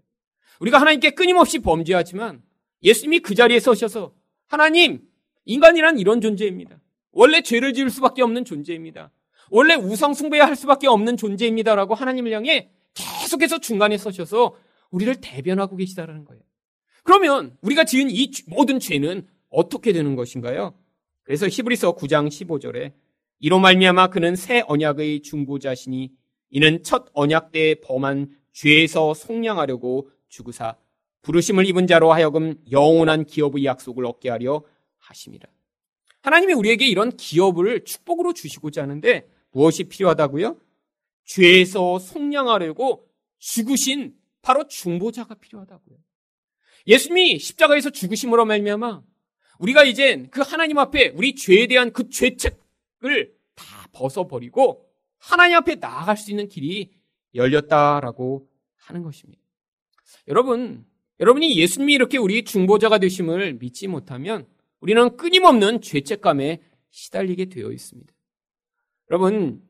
우리가 0.59 0.79
하나님께 0.79 1.11
끊임없이 1.11 1.59
범죄하지만 1.59 2.41
예수님이 2.83 3.19
그 3.19 3.35
자리에 3.35 3.59
서셔서 3.59 4.13
하나님, 4.47 5.01
인간이란 5.45 5.99
이런 5.99 6.21
존재입니다. 6.21 6.79
원래 7.11 7.41
죄를 7.41 7.73
지을 7.73 7.89
수밖에 7.89 8.21
없는 8.21 8.45
존재입니다. 8.45 9.11
원래 9.49 9.75
우상 9.75 10.13
숭배해야 10.13 10.47
할 10.47 10.55
수밖에 10.55 10.87
없는 10.87 11.17
존재입니다라고 11.17 11.93
하나님을 11.95 12.31
향해 12.31 12.69
계속해서 12.93 13.59
중간에 13.59 13.97
서셔서 13.97 14.55
우리를 14.91 15.15
대변하고 15.21 15.75
계시다라는 15.75 16.25
거예요. 16.25 16.41
그러면 17.03 17.55
우리가 17.61 17.83
지은 17.83 18.09
이 18.09 18.31
모든 18.47 18.79
죄는 18.79 19.27
어떻게 19.49 19.93
되는 19.93 20.15
것인가요? 20.15 20.73
그래서 21.23 21.47
히브리서 21.47 21.95
9장 21.95 22.27
15절에 22.27 22.93
이로 23.39 23.59
말미암아 23.59 24.07
그는 24.07 24.35
새 24.35 24.63
언약의 24.67 25.21
중보자시니 25.21 26.11
이는 26.49 26.83
첫 26.83 27.07
언약 27.13 27.51
때 27.51 27.75
범한 27.83 28.29
죄에서 28.53 29.13
속량하려고 29.13 30.09
주구사 30.35 30.75
부르심을 31.21 31.65
입은 31.65 31.87
자로 31.87 32.11
하여금 32.11 32.55
영원한 32.71 33.25
기업의 33.25 33.65
약속을 33.65 34.05
얻게 34.05 34.29
하려 34.29 34.63
하심이라. 34.97 35.49
하나님이 36.21 36.53
우리에게 36.53 36.85
이런 36.87 37.15
기업을 37.15 37.85
축복으로 37.85 38.33
주시고자 38.33 38.83
하는데 38.83 39.27
무엇이 39.51 39.85
필요하다고요? 39.85 40.59
죄에서 41.23 41.99
속량하려고 41.99 43.07
죽으신 43.39 44.15
바로 44.41 44.67
중보자가 44.67 45.35
필요하다고요. 45.35 45.97
예수님이 46.87 47.39
십자가에서 47.39 47.89
죽으심으로 47.89 48.45
말미암아 48.45 49.01
우리가 49.59 49.83
이젠 49.83 50.29
그 50.29 50.41
하나님 50.41 50.77
앞에 50.77 51.09
우리 51.15 51.33
죄에 51.33 51.67
대한 51.67 51.93
그 51.93 52.09
죄책을 52.09 53.33
다 53.55 53.87
벗어버리고 53.93 54.85
하나님 55.17 55.57
앞에 55.57 55.75
나아갈 55.75 56.17
수 56.17 56.29
있는 56.29 56.49
길이 56.49 56.91
열렸다라고 57.33 58.47
하는 58.75 59.01
것입니다. 59.01 59.44
여러분, 60.27 60.85
여러분이 61.19 61.57
예수님이 61.57 61.93
이렇게 61.93 62.17
우리 62.17 62.43
중보자가 62.43 62.97
되심을 62.97 63.55
믿지 63.55 63.87
못하면 63.87 64.47
우리는 64.79 65.15
끊임없는 65.17 65.81
죄책감에 65.81 66.61
시달리게 66.91 67.45
되어 67.45 67.71
있습니다. 67.71 68.13
여러분, 69.11 69.61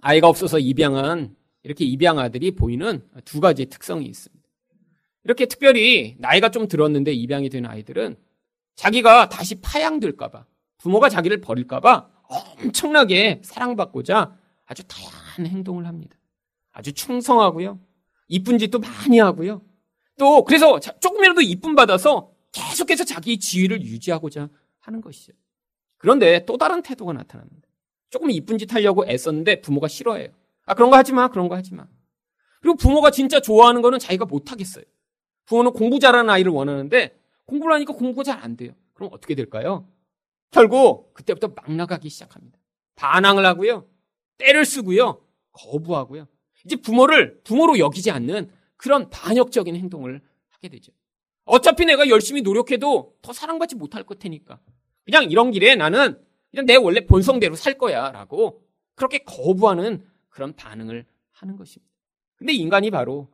아이가 0.00 0.28
없어서 0.28 0.58
입양한 0.58 1.36
이렇게 1.62 1.84
입양 1.84 2.18
아들이 2.18 2.50
보이는 2.50 3.02
두 3.24 3.40
가지 3.40 3.66
특성이 3.66 4.06
있습니다. 4.06 4.44
이렇게 5.24 5.46
특별히 5.46 6.16
나이가 6.18 6.50
좀 6.50 6.68
들었는데 6.68 7.12
입양이 7.12 7.48
된 7.48 7.64
아이들은 7.64 8.16
자기가 8.76 9.30
다시 9.30 9.60
파양될까봐 9.60 10.46
부모가 10.78 11.08
자기를 11.08 11.40
버릴까봐 11.40 12.10
엄청나게 12.24 13.40
사랑받고자 13.42 14.36
아주 14.66 14.82
다양한 14.84 15.46
행동을 15.46 15.86
합니다. 15.86 16.16
아주 16.72 16.92
충성하고요. 16.92 17.78
이쁜 18.28 18.58
짓도 18.58 18.78
많이 18.78 19.18
하고요. 19.18 19.62
또 20.18 20.44
그래서 20.44 20.78
조금이라도 20.78 21.40
이쁨 21.42 21.74
받아서 21.74 22.30
계속해서 22.52 23.04
자기 23.04 23.38
지위를 23.38 23.82
유지하고자 23.82 24.48
하는 24.80 25.00
것이죠. 25.00 25.32
그런데 25.98 26.44
또 26.44 26.56
다른 26.56 26.82
태도가 26.82 27.12
나타납니다. 27.12 27.68
조금 28.10 28.30
이쁜 28.30 28.58
짓 28.58 28.72
하려고 28.72 29.04
애썼는데 29.06 29.60
부모가 29.60 29.88
싫어해요. 29.88 30.28
아, 30.66 30.74
그런 30.74 30.90
거 30.90 30.96
하지 30.96 31.12
마, 31.12 31.28
그런 31.28 31.48
거 31.48 31.56
하지 31.56 31.74
마. 31.74 31.86
그리고 32.60 32.76
부모가 32.76 33.10
진짜 33.10 33.40
좋아하는 33.40 33.82
거는 33.82 33.98
자기가 33.98 34.24
못 34.24 34.52
하겠어요. 34.52 34.84
부모는 35.46 35.72
공부 35.72 35.98
잘하는 35.98 36.30
아이를 36.30 36.52
원하는데 36.52 37.18
공부를 37.46 37.74
하니까 37.74 37.92
공부가 37.92 38.22
잘 38.22 38.38
안 38.42 38.56
돼요. 38.56 38.72
그럼 38.94 39.10
어떻게 39.12 39.34
될까요? 39.34 39.88
결국 40.50 41.12
그때부터 41.14 41.48
막 41.48 41.70
나가기 41.70 42.08
시작합니다. 42.08 42.58
반항을 42.94 43.44
하고요. 43.44 43.86
때를 44.38 44.64
쓰고요. 44.64 45.20
거부하고요. 45.52 46.26
이제 46.64 46.76
부모를 46.76 47.40
부모로 47.44 47.78
여기지 47.78 48.10
않는 48.10 48.50
그런 48.76 49.10
반역적인 49.10 49.76
행동을 49.76 50.22
하게 50.48 50.68
되죠. 50.68 50.92
어차피 51.44 51.84
내가 51.84 52.08
열심히 52.08 52.42
노력해도 52.42 53.16
더 53.22 53.32
사랑받지 53.32 53.76
못할 53.76 54.04
것 54.04 54.18
테니까. 54.18 54.58
그냥 55.04 55.30
이런 55.30 55.50
길에 55.50 55.74
나는 55.76 56.18
그냥 56.50 56.66
내 56.66 56.76
원래 56.76 57.04
본성대로 57.06 57.54
살 57.54 57.76
거야. 57.76 58.10
라고 58.10 58.62
그렇게 58.94 59.18
거부하는 59.18 60.04
그런 60.28 60.54
반응을 60.54 61.04
하는 61.32 61.56
것입니다. 61.56 61.92
근데 62.36 62.52
인간이 62.52 62.90
바로 62.90 63.28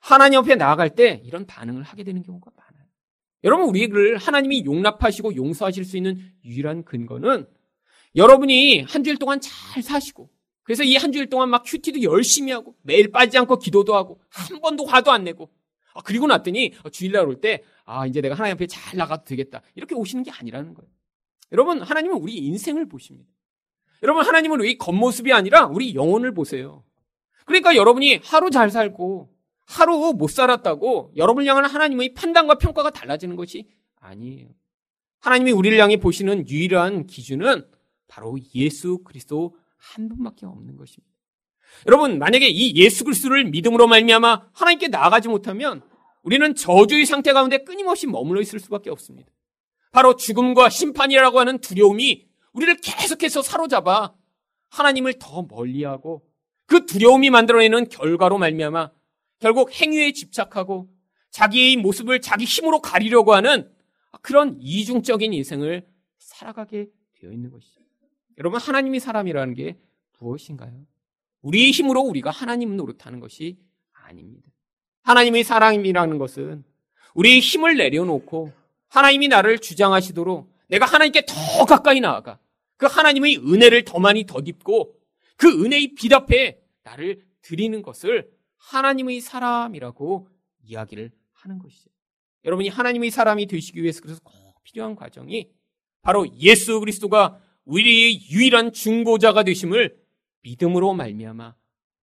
하나님 0.00 0.40
앞에 0.40 0.56
나아갈 0.56 0.94
때 0.94 1.20
이런 1.24 1.46
반응을 1.46 1.82
하게 1.82 2.04
되는 2.04 2.22
경우가 2.22 2.50
많아요. 2.54 2.86
여러분, 3.44 3.68
우리를 3.68 4.16
하나님이 4.16 4.64
용납하시고 4.64 5.36
용서하실 5.36 5.84
수 5.84 5.96
있는 5.96 6.32
유일한 6.44 6.84
근거는 6.84 7.46
여러분이 8.14 8.82
한 8.82 9.04
주일 9.04 9.18
동안 9.18 9.40
잘 9.40 9.82
사시고 9.82 10.30
그래서 10.66 10.82
이 10.82 10.96
한 10.96 11.12
주일 11.12 11.30
동안 11.30 11.48
막 11.48 11.62
큐티도 11.64 12.02
열심히 12.02 12.50
하고 12.52 12.74
매일 12.82 13.10
빠지지 13.12 13.38
않고 13.38 13.58
기도도 13.58 13.94
하고 13.94 14.20
한 14.28 14.60
번도 14.60 14.84
화도 14.84 15.12
안 15.12 15.22
내고 15.24 15.50
아, 15.94 16.00
그리고 16.02 16.26
났더니 16.26 16.72
주일날 16.90 17.26
올 17.26 17.40
때 17.40 17.62
아, 17.84 18.04
이제 18.06 18.20
내가 18.20 18.34
하나님 18.34 18.54
앞에 18.54 18.66
잘 18.66 18.98
나가도 18.98 19.24
되겠다. 19.24 19.62
이렇게 19.76 19.94
오시는 19.94 20.24
게 20.24 20.32
아니라는 20.32 20.74
거예요. 20.74 20.90
여러분, 21.52 21.80
하나님은 21.80 22.16
우리 22.16 22.36
인생을 22.38 22.88
보십니다. 22.88 23.30
여러분, 24.02 24.24
하나님은 24.26 24.58
우리 24.58 24.76
겉모습이 24.76 25.32
아니라 25.32 25.66
우리 25.66 25.94
영혼을 25.94 26.34
보세요. 26.34 26.82
그러니까 27.44 27.76
여러분이 27.76 28.20
하루 28.24 28.50
잘 28.50 28.70
살고 28.70 29.32
하루 29.66 30.12
못 30.14 30.28
살았다고 30.30 31.12
여러분을 31.16 31.48
향한 31.48 31.64
하나님의 31.64 32.14
판단과 32.14 32.56
평가가 32.56 32.90
달라지는 32.90 33.36
것이 33.36 33.68
아니에요. 34.00 34.48
하나님이 35.20 35.52
우리를 35.52 35.78
향해 35.78 35.96
보시는 35.98 36.48
유일한 36.48 37.06
기준은 37.06 37.68
바로 38.08 38.36
예수 38.56 38.98
그리스도 39.04 39.56
한 39.76 40.08
분밖에 40.08 40.46
없는 40.46 40.76
것입니다. 40.76 41.14
여러분, 41.86 42.18
만약에 42.18 42.48
이 42.48 42.74
예수 42.76 43.04
그리스도를 43.04 43.44
믿음으로 43.44 43.86
말미암아 43.86 44.50
하나님께 44.52 44.88
나아가지 44.88 45.28
못하면 45.28 45.82
우리는 46.22 46.54
저주의 46.54 47.06
상태 47.06 47.32
가운데 47.32 47.58
끊임없이 47.58 48.06
머물러 48.06 48.40
있을 48.40 48.58
수밖에 48.58 48.90
없습니다. 48.90 49.30
바로 49.92 50.16
죽음과 50.16 50.68
심판이라고 50.68 51.38
하는 51.38 51.58
두려움이 51.58 52.26
우리를 52.52 52.76
계속해서 52.78 53.42
사로잡아 53.42 54.14
하나님을 54.70 55.14
더 55.18 55.42
멀리하고 55.42 56.26
그 56.66 56.84
두려움이 56.86 57.30
만들어내는 57.30 57.88
결과로 57.88 58.38
말미암아 58.38 58.90
결국 59.38 59.72
행위에 59.72 60.12
집착하고 60.12 60.88
자기의 61.30 61.76
모습을 61.76 62.20
자기 62.20 62.44
힘으로 62.44 62.80
가리려고 62.80 63.34
하는 63.34 63.70
그런 64.22 64.56
이중적인 64.60 65.32
인생을 65.32 65.86
살아가게 66.18 66.88
되어 67.20 67.30
있는 67.30 67.50
것이죠. 67.50 67.85
여러분 68.38 68.60
하나님이 68.60 69.00
사람이라는 69.00 69.54
게 69.54 69.76
무엇인가요? 70.18 70.86
우리의 71.42 71.70
힘으로 71.70 72.00
우리가 72.02 72.30
하나님 72.30 72.76
노릇하는 72.76 73.20
것이 73.20 73.58
아닙니다. 73.92 74.48
하나님의 75.02 75.44
사랑이라는 75.44 76.18
것은 76.18 76.64
우리의 77.14 77.40
힘을 77.40 77.76
내려놓고 77.76 78.52
하나님이 78.88 79.28
나를 79.28 79.58
주장하시도록 79.58 80.52
내가 80.68 80.84
하나님께 80.84 81.26
더 81.26 81.64
가까이 81.64 82.00
나아가 82.00 82.38
그 82.76 82.86
하나님의 82.86 83.38
은혜를 83.38 83.84
더 83.84 83.98
많이 83.98 84.24
덧입고 84.26 84.94
그 85.36 85.64
은혜의 85.64 85.94
빛 85.94 86.12
앞에 86.12 86.60
나를 86.82 87.24
드리는 87.42 87.80
것을 87.82 88.30
하나님의 88.56 89.20
사람이라고 89.20 90.28
이야기를 90.64 91.12
하는 91.32 91.58
것이죠. 91.58 91.90
여러분이 92.44 92.68
하나님의 92.68 93.10
사람이 93.10 93.46
되시기 93.46 93.82
위해서 93.82 94.00
그래서 94.00 94.20
꼭 94.22 94.34
필요한 94.62 94.96
과정이 94.96 95.50
바로 96.02 96.26
예수 96.38 96.80
그리스도가 96.80 97.40
우리의 97.66 98.30
유일한 98.30 98.72
중보자가 98.72 99.42
되심을 99.42 99.96
믿음으로 100.42 100.94
말미암아 100.94 101.54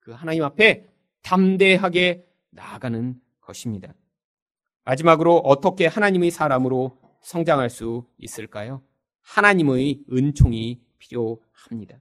그 0.00 0.10
하나님 0.10 0.44
앞에 0.44 0.86
담대하게 1.22 2.24
나아가는 2.50 3.14
것입니다. 3.40 3.94
마지막으로 4.84 5.38
어떻게 5.38 5.86
하나님의 5.86 6.30
사람으로 6.30 6.98
성장할 7.22 7.70
수 7.70 8.04
있을까요? 8.18 8.82
하나님의 9.20 10.00
은총이 10.12 10.80
필요합니다. 10.98 12.00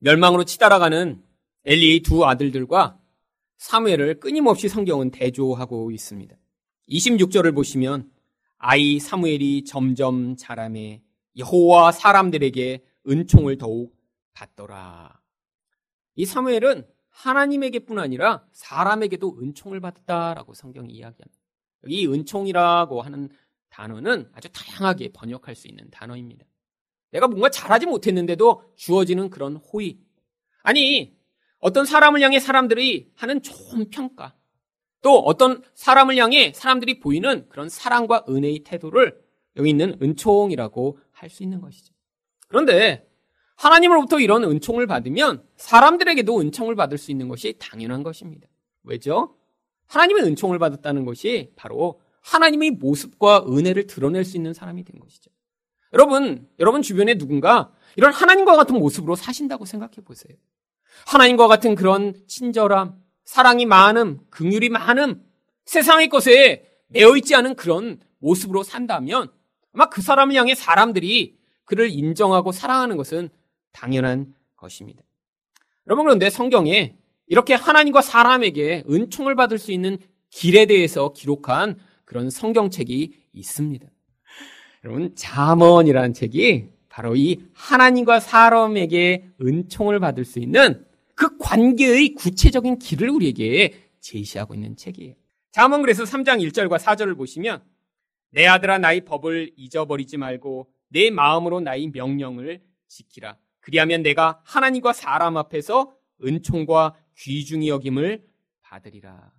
멸망으로 0.00 0.44
치달아가는 0.44 1.22
엘리의 1.64 2.00
두 2.00 2.26
아들들과 2.26 2.98
사무엘을 3.56 4.20
끊임없이 4.20 4.68
성경은 4.68 5.10
대조하고 5.10 5.90
있습니다. 5.90 6.36
26절을 6.90 7.54
보시면 7.54 8.10
아이 8.58 8.98
사무엘이 9.00 9.64
점점 9.64 10.36
자라매 10.36 11.02
여호와 11.36 11.92
사람들에게 11.92 12.82
은총을 13.08 13.58
더욱 13.58 13.96
받더라. 14.34 15.20
이 16.14 16.24
사무엘은 16.24 16.86
하나님에게뿐 17.10 17.98
아니라 17.98 18.46
사람에게도 18.52 19.38
은총을 19.40 19.80
받았다라고 19.80 20.54
성경이 20.54 20.92
이야기합니다. 20.92 21.38
이 21.86 22.06
은총이라고 22.06 23.02
하는 23.02 23.28
단어는 23.70 24.30
아주 24.32 24.48
다양하게 24.52 25.12
번역할 25.12 25.54
수 25.54 25.68
있는 25.68 25.88
단어입니다. 25.90 26.46
내가 27.10 27.26
뭔가 27.28 27.48
잘하지 27.48 27.86
못했는데도 27.86 28.62
주어지는 28.76 29.30
그런 29.30 29.56
호의. 29.56 29.98
아니, 30.62 31.16
어떤 31.58 31.84
사람을 31.84 32.20
향해 32.20 32.38
사람들이 32.40 33.12
하는 33.14 33.42
좋은 33.42 33.90
평가. 33.90 34.34
또 35.00 35.18
어떤 35.20 35.62
사람을 35.74 36.16
향해 36.16 36.52
사람들이 36.54 37.00
보이는 37.00 37.48
그런 37.48 37.68
사랑과 37.68 38.24
은혜의 38.28 38.60
태도를 38.64 39.20
여기 39.56 39.70
있는 39.70 39.96
은총이라고 40.02 40.98
할 41.12 41.30
수 41.30 41.42
있는 41.42 41.60
것이죠. 41.60 41.94
그런데 42.48 43.06
하나님으로부터 43.56 44.20
이런 44.20 44.44
은총을 44.44 44.86
받으면 44.86 45.42
사람들에게도 45.56 46.40
은총을 46.40 46.76
받을 46.76 46.98
수 46.98 47.10
있는 47.10 47.28
것이 47.28 47.54
당연한 47.58 48.02
것입니다. 48.02 48.48
왜죠? 48.84 49.36
하나님의 49.86 50.24
은총을 50.24 50.58
받았다는 50.58 51.04
것이 51.04 51.52
바로 51.56 52.00
하나님의 52.20 52.72
모습과 52.72 53.46
은혜를 53.48 53.86
드러낼 53.86 54.24
수 54.24 54.36
있는 54.36 54.54
사람이 54.54 54.84
된 54.84 55.00
것이죠. 55.00 55.30
여러분, 55.92 56.46
여러분 56.58 56.82
주변에 56.82 57.16
누군가 57.16 57.72
이런 57.96 58.12
하나님과 58.12 58.56
같은 58.56 58.78
모습으로 58.78 59.16
사신다고 59.16 59.64
생각해 59.64 59.96
보세요. 60.04 60.36
하나님과 61.06 61.48
같은 61.48 61.74
그런 61.74 62.14
친절함, 62.26 63.02
사랑이 63.24 63.66
많음, 63.66 64.20
긍휼이 64.30 64.68
많음, 64.68 65.22
세상의 65.64 66.08
것에 66.08 66.66
매여 66.88 67.16
있지 67.16 67.34
않은 67.34 67.54
그런 67.54 68.00
모습으로 68.18 68.62
산다면 68.62 69.30
아마 69.74 69.88
그 69.88 70.02
사람을 70.02 70.34
향해 70.34 70.54
사람들이 70.54 71.37
그를 71.68 71.90
인정하고 71.90 72.50
사랑하는 72.50 72.96
것은 72.96 73.28
당연한 73.72 74.34
것입니다. 74.56 75.02
여러분 75.86 76.06
그런데 76.06 76.30
성경에 76.30 76.96
이렇게 77.26 77.54
하나님과 77.54 78.00
사람에게 78.00 78.84
은총을 78.90 79.34
받을 79.34 79.58
수 79.58 79.70
있는 79.70 79.98
길에 80.30 80.66
대해서 80.66 81.12
기록한 81.12 81.78
그런 82.06 82.30
성경책이 82.30 83.12
있습니다. 83.34 83.86
여러분 84.84 85.14
잠언이라는 85.14 86.14
책이 86.14 86.70
바로 86.88 87.14
이 87.16 87.42
하나님과 87.52 88.20
사람에게 88.20 89.28
은총을 89.42 90.00
받을 90.00 90.24
수 90.24 90.38
있는 90.38 90.86
그 91.14 91.36
관계의 91.36 92.14
구체적인 92.14 92.78
길을 92.78 93.10
우리에게 93.10 93.90
제시하고 94.00 94.54
있는 94.54 94.74
책이에요. 94.76 95.14
잠언 95.50 95.82
그래서 95.82 96.04
3장 96.04 96.40
1절과 96.48 96.78
4절을 96.78 97.16
보시면 97.16 97.62
내 98.30 98.46
아들아 98.46 98.78
나의 98.78 99.02
법을 99.02 99.52
잊어버리지 99.56 100.16
말고 100.16 100.68
내 100.88 101.10
마음으로 101.10 101.60
나의 101.60 101.88
명령을 101.88 102.62
지키라. 102.88 103.38
그리하면 103.60 104.02
내가 104.02 104.40
하나님과 104.44 104.92
사람 104.92 105.36
앞에서 105.36 105.94
은총과 106.24 106.94
귀중히 107.16 107.68
여김을 107.68 108.26
받으리라. 108.62 109.32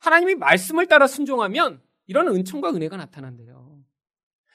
하나님이 0.00 0.34
말씀을 0.34 0.86
따라 0.86 1.06
순종하면 1.06 1.82
이런 2.06 2.28
은총과 2.28 2.70
은혜가 2.70 2.96
나타난대요. 2.96 3.82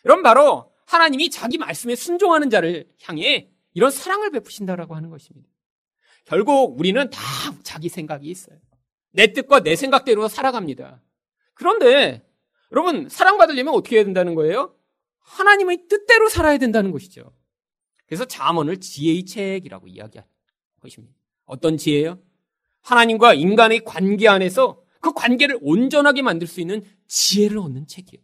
여러분 0.05 0.23
바로 0.23 0.71
하나님이 0.85 1.29
자기 1.29 1.57
말씀에 1.57 1.95
순종하는 1.95 2.49
자를 2.49 2.89
향해 3.03 3.51
이런 3.73 3.91
사랑을 3.91 4.31
베푸신다라고 4.31 4.95
하는 4.95 5.09
것입니다. 5.09 5.49
결국 6.25 6.79
우리는 6.79 7.09
다 7.09 7.19
자기 7.63 7.89
생각이 7.89 8.27
있어요. 8.27 8.57
내 9.11 9.33
뜻과 9.33 9.61
내 9.61 9.75
생각대로 9.75 10.27
살아갑니다. 10.27 11.01
그런데 11.53 12.25
여러분 12.71 13.09
사랑받으려면 13.09 13.73
어떻게 13.73 13.97
해야 13.97 14.03
된다는 14.05 14.35
거예요? 14.35 14.75
하나님의 15.29 15.87
뜻대로 15.87 16.27
살아야 16.27 16.57
된다는 16.57 16.91
것이죠. 16.91 17.31
그래서 18.07 18.25
잠언을 18.25 18.77
지혜의 18.77 19.25
책이라고 19.25 19.87
이야기하는 19.87 20.27
것입니다. 20.81 21.15
어떤 21.45 21.77
지혜요? 21.77 22.19
하나님과 22.81 23.35
인간의 23.35 23.83
관계 23.85 24.27
안에서 24.27 24.81
그 24.99 25.13
관계를 25.13 25.59
온전하게 25.61 26.23
만들 26.23 26.47
수 26.47 26.59
있는 26.61 26.83
지혜를 27.07 27.59
얻는 27.59 27.87
책이에요. 27.87 28.23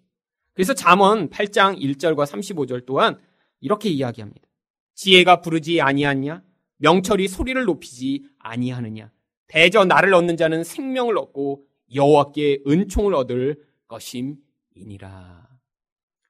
그래서 0.53 0.74
잠언 0.74 1.30
8장 1.30 1.80
1절과 1.80 2.26
35절 2.26 2.86
또한 2.86 3.20
이렇게 3.60 3.89
이야기합니다. 3.89 4.47
지혜가 4.95 5.41
부르지 5.41 5.82
아니하냐? 5.82 6.43
명철이 6.78 7.28
소리를 7.28 7.64
높이지 7.64 8.24
아니하느냐? 8.39 9.12
대저 9.47 9.86
나를 9.86 10.14
얻는 10.14 10.38
자는 10.38 10.64
생명을 10.64 11.18
얻고 11.18 11.66
여호와께 11.93 12.64
은총을 12.68 13.14
얻을 13.14 13.64
것임이니라. 13.88 15.45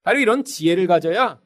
바로 0.06 0.20
이런 0.20 0.44
지혜를 0.44 0.86
가져야 0.86 1.42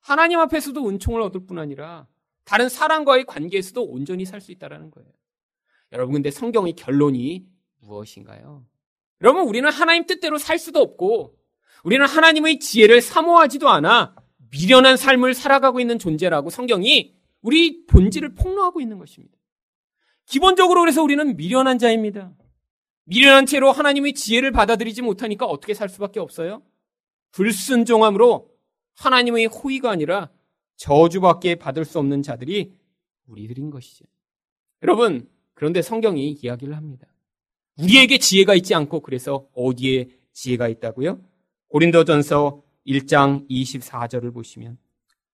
하나님 0.00 0.38
앞에서도 0.38 0.88
은총을 0.88 1.20
얻을 1.20 1.46
뿐 1.46 1.58
아니라 1.58 2.06
다른 2.44 2.68
사람과의 2.68 3.24
관계에서도 3.24 3.82
온전히 3.82 4.24
살 4.24 4.40
수 4.40 4.52
있다는 4.52 4.92
거예요. 4.92 5.10
여러분, 5.92 6.14
근데 6.14 6.30
성경의 6.30 6.74
결론이 6.74 7.44
무엇인가요? 7.80 8.64
여러분, 9.20 9.42
우리는 9.48 9.68
하나님 9.68 10.06
뜻대로 10.06 10.38
살 10.38 10.58
수도 10.58 10.80
없고, 10.80 11.36
우리는 11.82 12.06
하나님의 12.06 12.60
지혜를 12.60 13.00
사모하지도 13.02 13.68
않아 13.68 14.14
미련한 14.50 14.96
삶을 14.96 15.34
살아가고 15.34 15.80
있는 15.80 15.98
존재라고 15.98 16.50
성경이 16.50 17.16
우리 17.42 17.84
본질을 17.86 18.34
폭로하고 18.34 18.80
있는 18.80 18.98
것입니다. 18.98 19.36
기본적으로 20.26 20.80
그래서 20.80 21.02
우리는 21.02 21.36
미련한 21.36 21.78
자입니다. 21.78 22.32
미련한 23.06 23.46
채로 23.46 23.72
하나님의 23.72 24.14
지혜를 24.14 24.52
받아들이지 24.52 25.02
못하니까 25.02 25.46
어떻게 25.46 25.74
살 25.74 25.88
수밖에 25.88 26.20
없어요? 26.20 26.62
불순종함으로 27.34 28.48
하나님의 28.94 29.46
호의가 29.46 29.90
아니라 29.90 30.30
저주밖에 30.76 31.56
받을 31.56 31.84
수 31.84 31.98
없는 31.98 32.22
자들이 32.22 32.72
우리들인 33.26 33.70
것이죠. 33.70 34.04
여러분, 34.82 35.28
그런데 35.54 35.82
성경이 35.82 36.30
이야기를 36.30 36.76
합니다. 36.76 37.06
우리에게 37.78 38.18
지혜가 38.18 38.54
있지 38.54 38.74
않고 38.74 39.00
그래서 39.00 39.48
어디에 39.54 40.08
지혜가 40.32 40.68
있다고요? 40.68 41.20
고린도전서 41.68 42.62
1장 42.86 43.48
24절을 43.50 44.32
보시면 44.32 44.78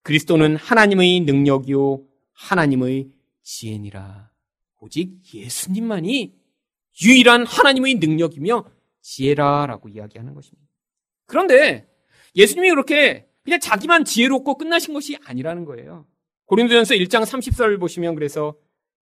그리스도는 0.01 0.55
하나님의 0.55 1.19
능력이요 1.21 2.03
하나님의 2.33 3.09
지혜니라. 3.43 4.31
오직 4.79 5.19
예수님만이 5.33 6.33
유일한 7.03 7.45
하나님의 7.45 7.95
능력이며 7.95 8.65
지혜라라고 9.01 9.89
이야기하는 9.89 10.33
것입니다. 10.33 10.67
그런데 11.27 11.90
예수님이 12.35 12.69
그렇게 12.69 13.27
그냥 13.43 13.59
자기만 13.59 14.05
지혜롭고 14.05 14.57
끝나신 14.57 14.93
것이 14.93 15.17
아니라는 15.25 15.65
거예요. 15.65 16.05
고린도전서 16.45 16.95
1장 16.95 17.23
30절을 17.23 17.79
보시면 17.79 18.15
그래서 18.15 18.55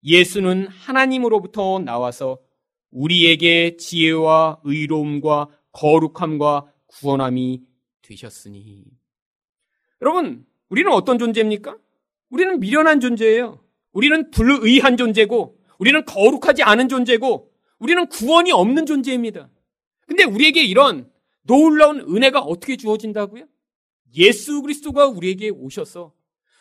예수는 0.04 0.68
하나님으로부터 0.68 1.80
나와서 1.80 2.40
우리에게 2.92 3.78
지혜와 3.78 4.62
의로움과 4.64 5.50
거룩함과 5.72 6.72
구원함이 6.88 7.62
되셨으니. 8.02 8.86
여러분, 10.02 10.46
우리는 10.70 10.92
어떤 10.92 11.20
존재입니까? 11.20 11.78
우리는 12.30 12.60
미련한 12.60 13.00
존재예요. 13.00 13.64
우리는 13.92 14.32
불의한 14.32 14.98
존재고, 14.98 15.58
우리는 15.78 16.06
거룩하지 16.06 16.64
않은 16.64 16.90
존재고, 16.90 17.52
우리는 17.80 18.08
구원이 18.08 18.52
없는 18.52 18.86
존재입니다. 18.86 19.50
근데 20.08 20.24
우리에게 20.24 20.64
이런 20.64 21.10
놀라운 21.50 22.02
은혜가 22.02 22.41
어떻게 22.41 22.78
주어진다고요? 22.78 23.45
예수 24.16 24.62
그리스도가 24.62 25.08
우리에게 25.08 25.50
오셔서 25.50 26.14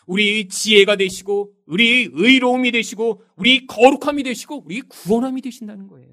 우리의 0.07 0.49
지혜가 0.49 0.97
되시고, 0.97 1.53
우리의 1.66 2.09
의로움이 2.14 2.72
되시고, 2.72 3.22
우리의 3.36 3.66
거룩함이 3.66 4.22
되시고, 4.22 4.64
우리의 4.64 4.80
구원함이 4.89 5.43
되신다는 5.43 5.86
거예요. 5.89 6.09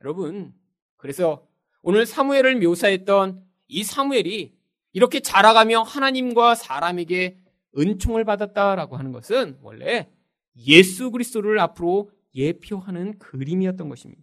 여러분, 0.00 0.52
그래서 0.96 1.46
오늘 1.82 2.04
사무엘을 2.04 2.58
묘사했던 2.58 3.44
이 3.68 3.84
사무엘이 3.84 4.52
이렇게 4.92 5.20
자라가며 5.20 5.82
하나님과 5.82 6.56
사람에게 6.56 7.38
은총을 7.78 8.24
받았다라고 8.24 8.96
하는 8.96 9.12
것은 9.12 9.58
원래 9.62 10.10
예수 10.56 11.12
그리스도를 11.12 11.60
앞으로 11.60 12.10
예표하는 12.34 13.18
그림이었던 13.18 13.88
것입니다. 13.88 14.22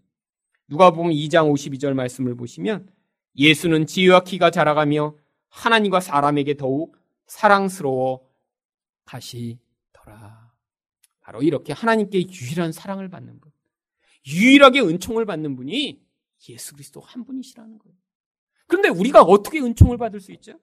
누가 0.67 0.91
보면 0.91 1.13
2장 1.13 1.49
52절 1.53 1.93
말씀을 1.93 2.35
보시면 2.35 2.89
예수는 3.35 3.85
지혜와 3.85 4.23
키가 4.23 4.51
자라가며 4.51 5.17
하나님과 5.49 5.99
사람에게 5.99 6.55
더욱 6.55 6.97
사랑스러워 7.25 8.27
가시더라. 9.05 10.53
바로 11.21 11.41
이렇게 11.41 11.73
하나님께 11.73 12.27
유일한 12.27 12.71
사랑을 12.71 13.09
받는 13.09 13.39
분, 13.39 13.51
유일하게 14.27 14.81
은총을 14.81 15.25
받는 15.25 15.55
분이 15.55 16.01
예수 16.49 16.73
그리스도 16.73 16.99
한 16.99 17.23
분이시라는 17.23 17.79
거예요. 17.79 17.97
그런데 18.67 18.89
우리가 18.89 19.21
어떻게 19.21 19.59
은총을 19.59 19.97
받을 19.97 20.19
수 20.19 20.31
있죠? 20.33 20.59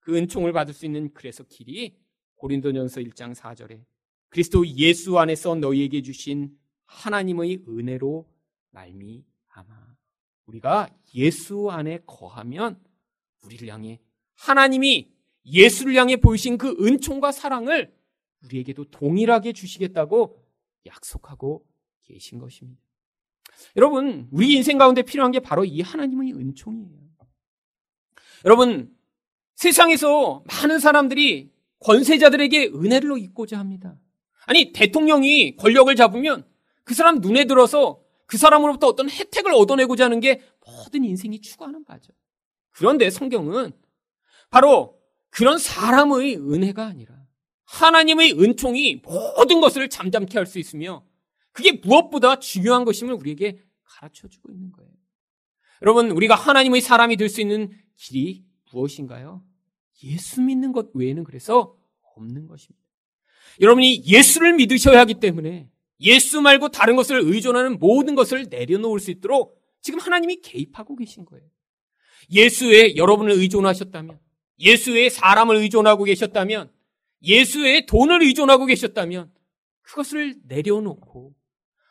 그 0.00 0.16
은총을 0.16 0.52
받을 0.52 0.74
수 0.74 0.84
있는 0.84 1.12
그래서 1.14 1.44
길이 1.44 1.96
고린도전서 2.36 3.00
1장 3.00 3.34
4절에 3.34 3.84
그리스도 4.28 4.66
예수 4.66 5.18
안에서 5.18 5.54
너희에게 5.54 6.02
주신 6.02 6.58
하나님의 6.86 7.64
은혜로 7.68 8.28
말미암아 8.70 9.91
우리가 10.46 10.88
예수 11.14 11.70
안에 11.70 12.00
거하면 12.06 12.80
우리를 13.44 13.68
향해 13.68 14.00
하나님이 14.36 15.12
예수를 15.44 15.94
향해 15.96 16.16
보이신 16.16 16.58
그 16.58 16.76
은총과 16.80 17.32
사랑을 17.32 17.94
우리에게도 18.44 18.84
동일하게 18.90 19.52
주시겠다고 19.52 20.40
약속하고 20.86 21.66
계신 22.02 22.38
것입니다. 22.38 22.80
여러분, 23.76 24.28
우리 24.30 24.54
인생 24.54 24.78
가운데 24.78 25.02
필요한 25.02 25.30
게 25.30 25.40
바로 25.40 25.64
이 25.64 25.80
하나님의 25.80 26.32
은총이에요. 26.32 27.02
여러분, 28.44 28.94
세상에서 29.54 30.42
많은 30.46 30.78
사람들이 30.80 31.52
권세자들에게 31.80 32.68
은혜를 32.74 33.18
잊고자 33.18 33.58
합니다. 33.58 33.98
아니, 34.46 34.72
대통령이 34.72 35.56
권력을 35.56 35.94
잡으면 35.94 36.44
그 36.84 36.94
사람 36.94 37.20
눈에 37.20 37.44
들어서 37.44 38.01
그 38.32 38.38
사람으로부터 38.38 38.86
어떤 38.86 39.10
혜택을 39.10 39.52
얻어내고자 39.52 40.06
하는 40.06 40.18
게 40.18 40.40
모든 40.66 41.04
인생이 41.04 41.42
추구하는 41.42 41.84
바죠. 41.84 42.14
그런데 42.70 43.10
성경은 43.10 43.72
바로 44.48 44.98
그런 45.28 45.58
사람의 45.58 46.36
은혜가 46.38 46.86
아니라 46.86 47.14
하나님의 47.64 48.40
은총이 48.40 49.02
모든 49.04 49.60
것을 49.60 49.90
잠잠케 49.90 50.38
할 50.38 50.46
수 50.46 50.58
있으며 50.58 51.04
그게 51.52 51.72
무엇보다 51.72 52.38
중요한 52.38 52.86
것임을 52.86 53.12
우리에게 53.12 53.62
가르쳐 53.84 54.26
주고 54.28 54.50
있는 54.50 54.72
거예요. 54.72 54.90
여러분, 55.82 56.10
우리가 56.10 56.34
하나님의 56.34 56.80
사람이 56.80 57.18
될 57.18 57.28
수 57.28 57.42
있는 57.42 57.70
길이 57.96 58.46
무엇인가요? 58.72 59.44
예수 60.04 60.40
믿는 60.40 60.72
것 60.72 60.88
외에는 60.94 61.24
그래서 61.24 61.76
없는 62.16 62.46
것입니다. 62.46 62.82
여러분이 63.60 64.04
예수를 64.06 64.54
믿으셔야 64.54 65.00
하기 65.00 65.20
때문에 65.20 65.68
예수 66.00 66.40
말고 66.40 66.70
다른 66.70 66.96
것을 66.96 67.20
의존하는 67.20 67.78
모든 67.78 68.14
것을 68.14 68.46
내려놓을 68.50 69.00
수 69.00 69.10
있도록 69.10 69.60
지금 69.80 70.00
하나님이 70.00 70.40
개입하고 70.40 70.96
계신 70.96 71.24
거예요. 71.24 71.44
예수에 72.30 72.96
여러분을 72.96 73.32
의존하셨다면, 73.32 74.18
예수에 74.58 75.08
사람을 75.08 75.56
의존하고 75.56 76.04
계셨다면, 76.04 76.70
예수에 77.22 77.86
돈을 77.86 78.22
의존하고 78.22 78.66
계셨다면, 78.66 79.32
그것을 79.82 80.36
내려놓고 80.44 81.34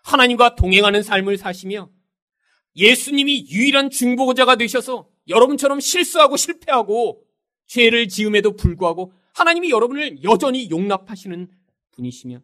하나님과 0.03 0.55
동행하는 0.55 1.03
삶을 1.03 1.37
사시며 1.37 1.89
예수님이 2.75 3.47
유일한 3.49 3.89
중보자가 3.89 4.55
되셔서 4.55 5.07
여러분처럼 5.27 5.79
실수하고 5.79 6.37
실패하고 6.37 7.23
죄를 7.67 8.07
지음에도 8.07 8.55
불구하고 8.55 9.13
하나님이 9.33 9.69
여러분을 9.69 10.23
여전히 10.23 10.69
용납하시는 10.69 11.49
분이시며 11.91 12.41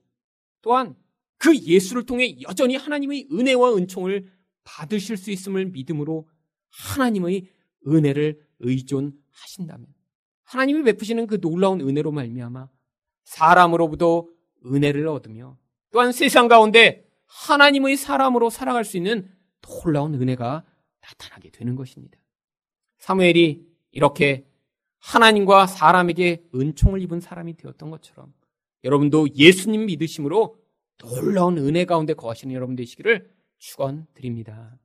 또한 0.61 0.95
그 1.37 1.55
예수를 1.55 2.05
통해 2.05 2.35
여전히 2.41 2.75
하나님의 2.75 3.27
은혜와 3.31 3.75
은총을 3.75 4.31
받으실 4.63 5.17
수 5.17 5.31
있음을 5.31 5.67
믿음으로 5.67 6.27
하나님의 6.69 7.47
은혜를 7.87 8.39
의존하신다면 8.59 9.87
하나님이 10.43 10.83
베푸시는 10.83 11.27
그 11.27 11.39
놀라운 11.39 11.81
은혜로 11.81 12.11
말미암아 12.11 12.69
사람으로부터 13.23 14.27
은혜를 14.65 15.07
얻으며 15.07 15.57
또한 15.91 16.11
세상 16.11 16.47
가운데 16.47 17.05
하나님의 17.25 17.97
사람으로 17.97 18.49
살아갈 18.49 18.85
수 18.85 18.97
있는 18.97 19.29
놀라운 19.61 20.15
은혜가 20.15 20.63
나타나게 21.01 21.49
되는 21.51 21.75
것입니다. 21.75 22.17
사무엘이 22.99 23.65
이렇게 23.91 24.47
하나님과 24.99 25.67
사람에게 25.67 26.43
은총을 26.53 27.01
입은 27.01 27.19
사람이 27.19 27.55
되었던 27.57 27.89
것처럼 27.89 28.33
여러분도 28.83 29.29
예수님 29.35 29.85
믿으심으로 29.85 30.57
놀라운 30.97 31.57
은혜 31.57 31.85
가운데 31.85 32.13
거하시는 32.13 32.53
여러분 32.53 32.75
되시기를 32.75 33.29
축원드립니다. 33.59 34.77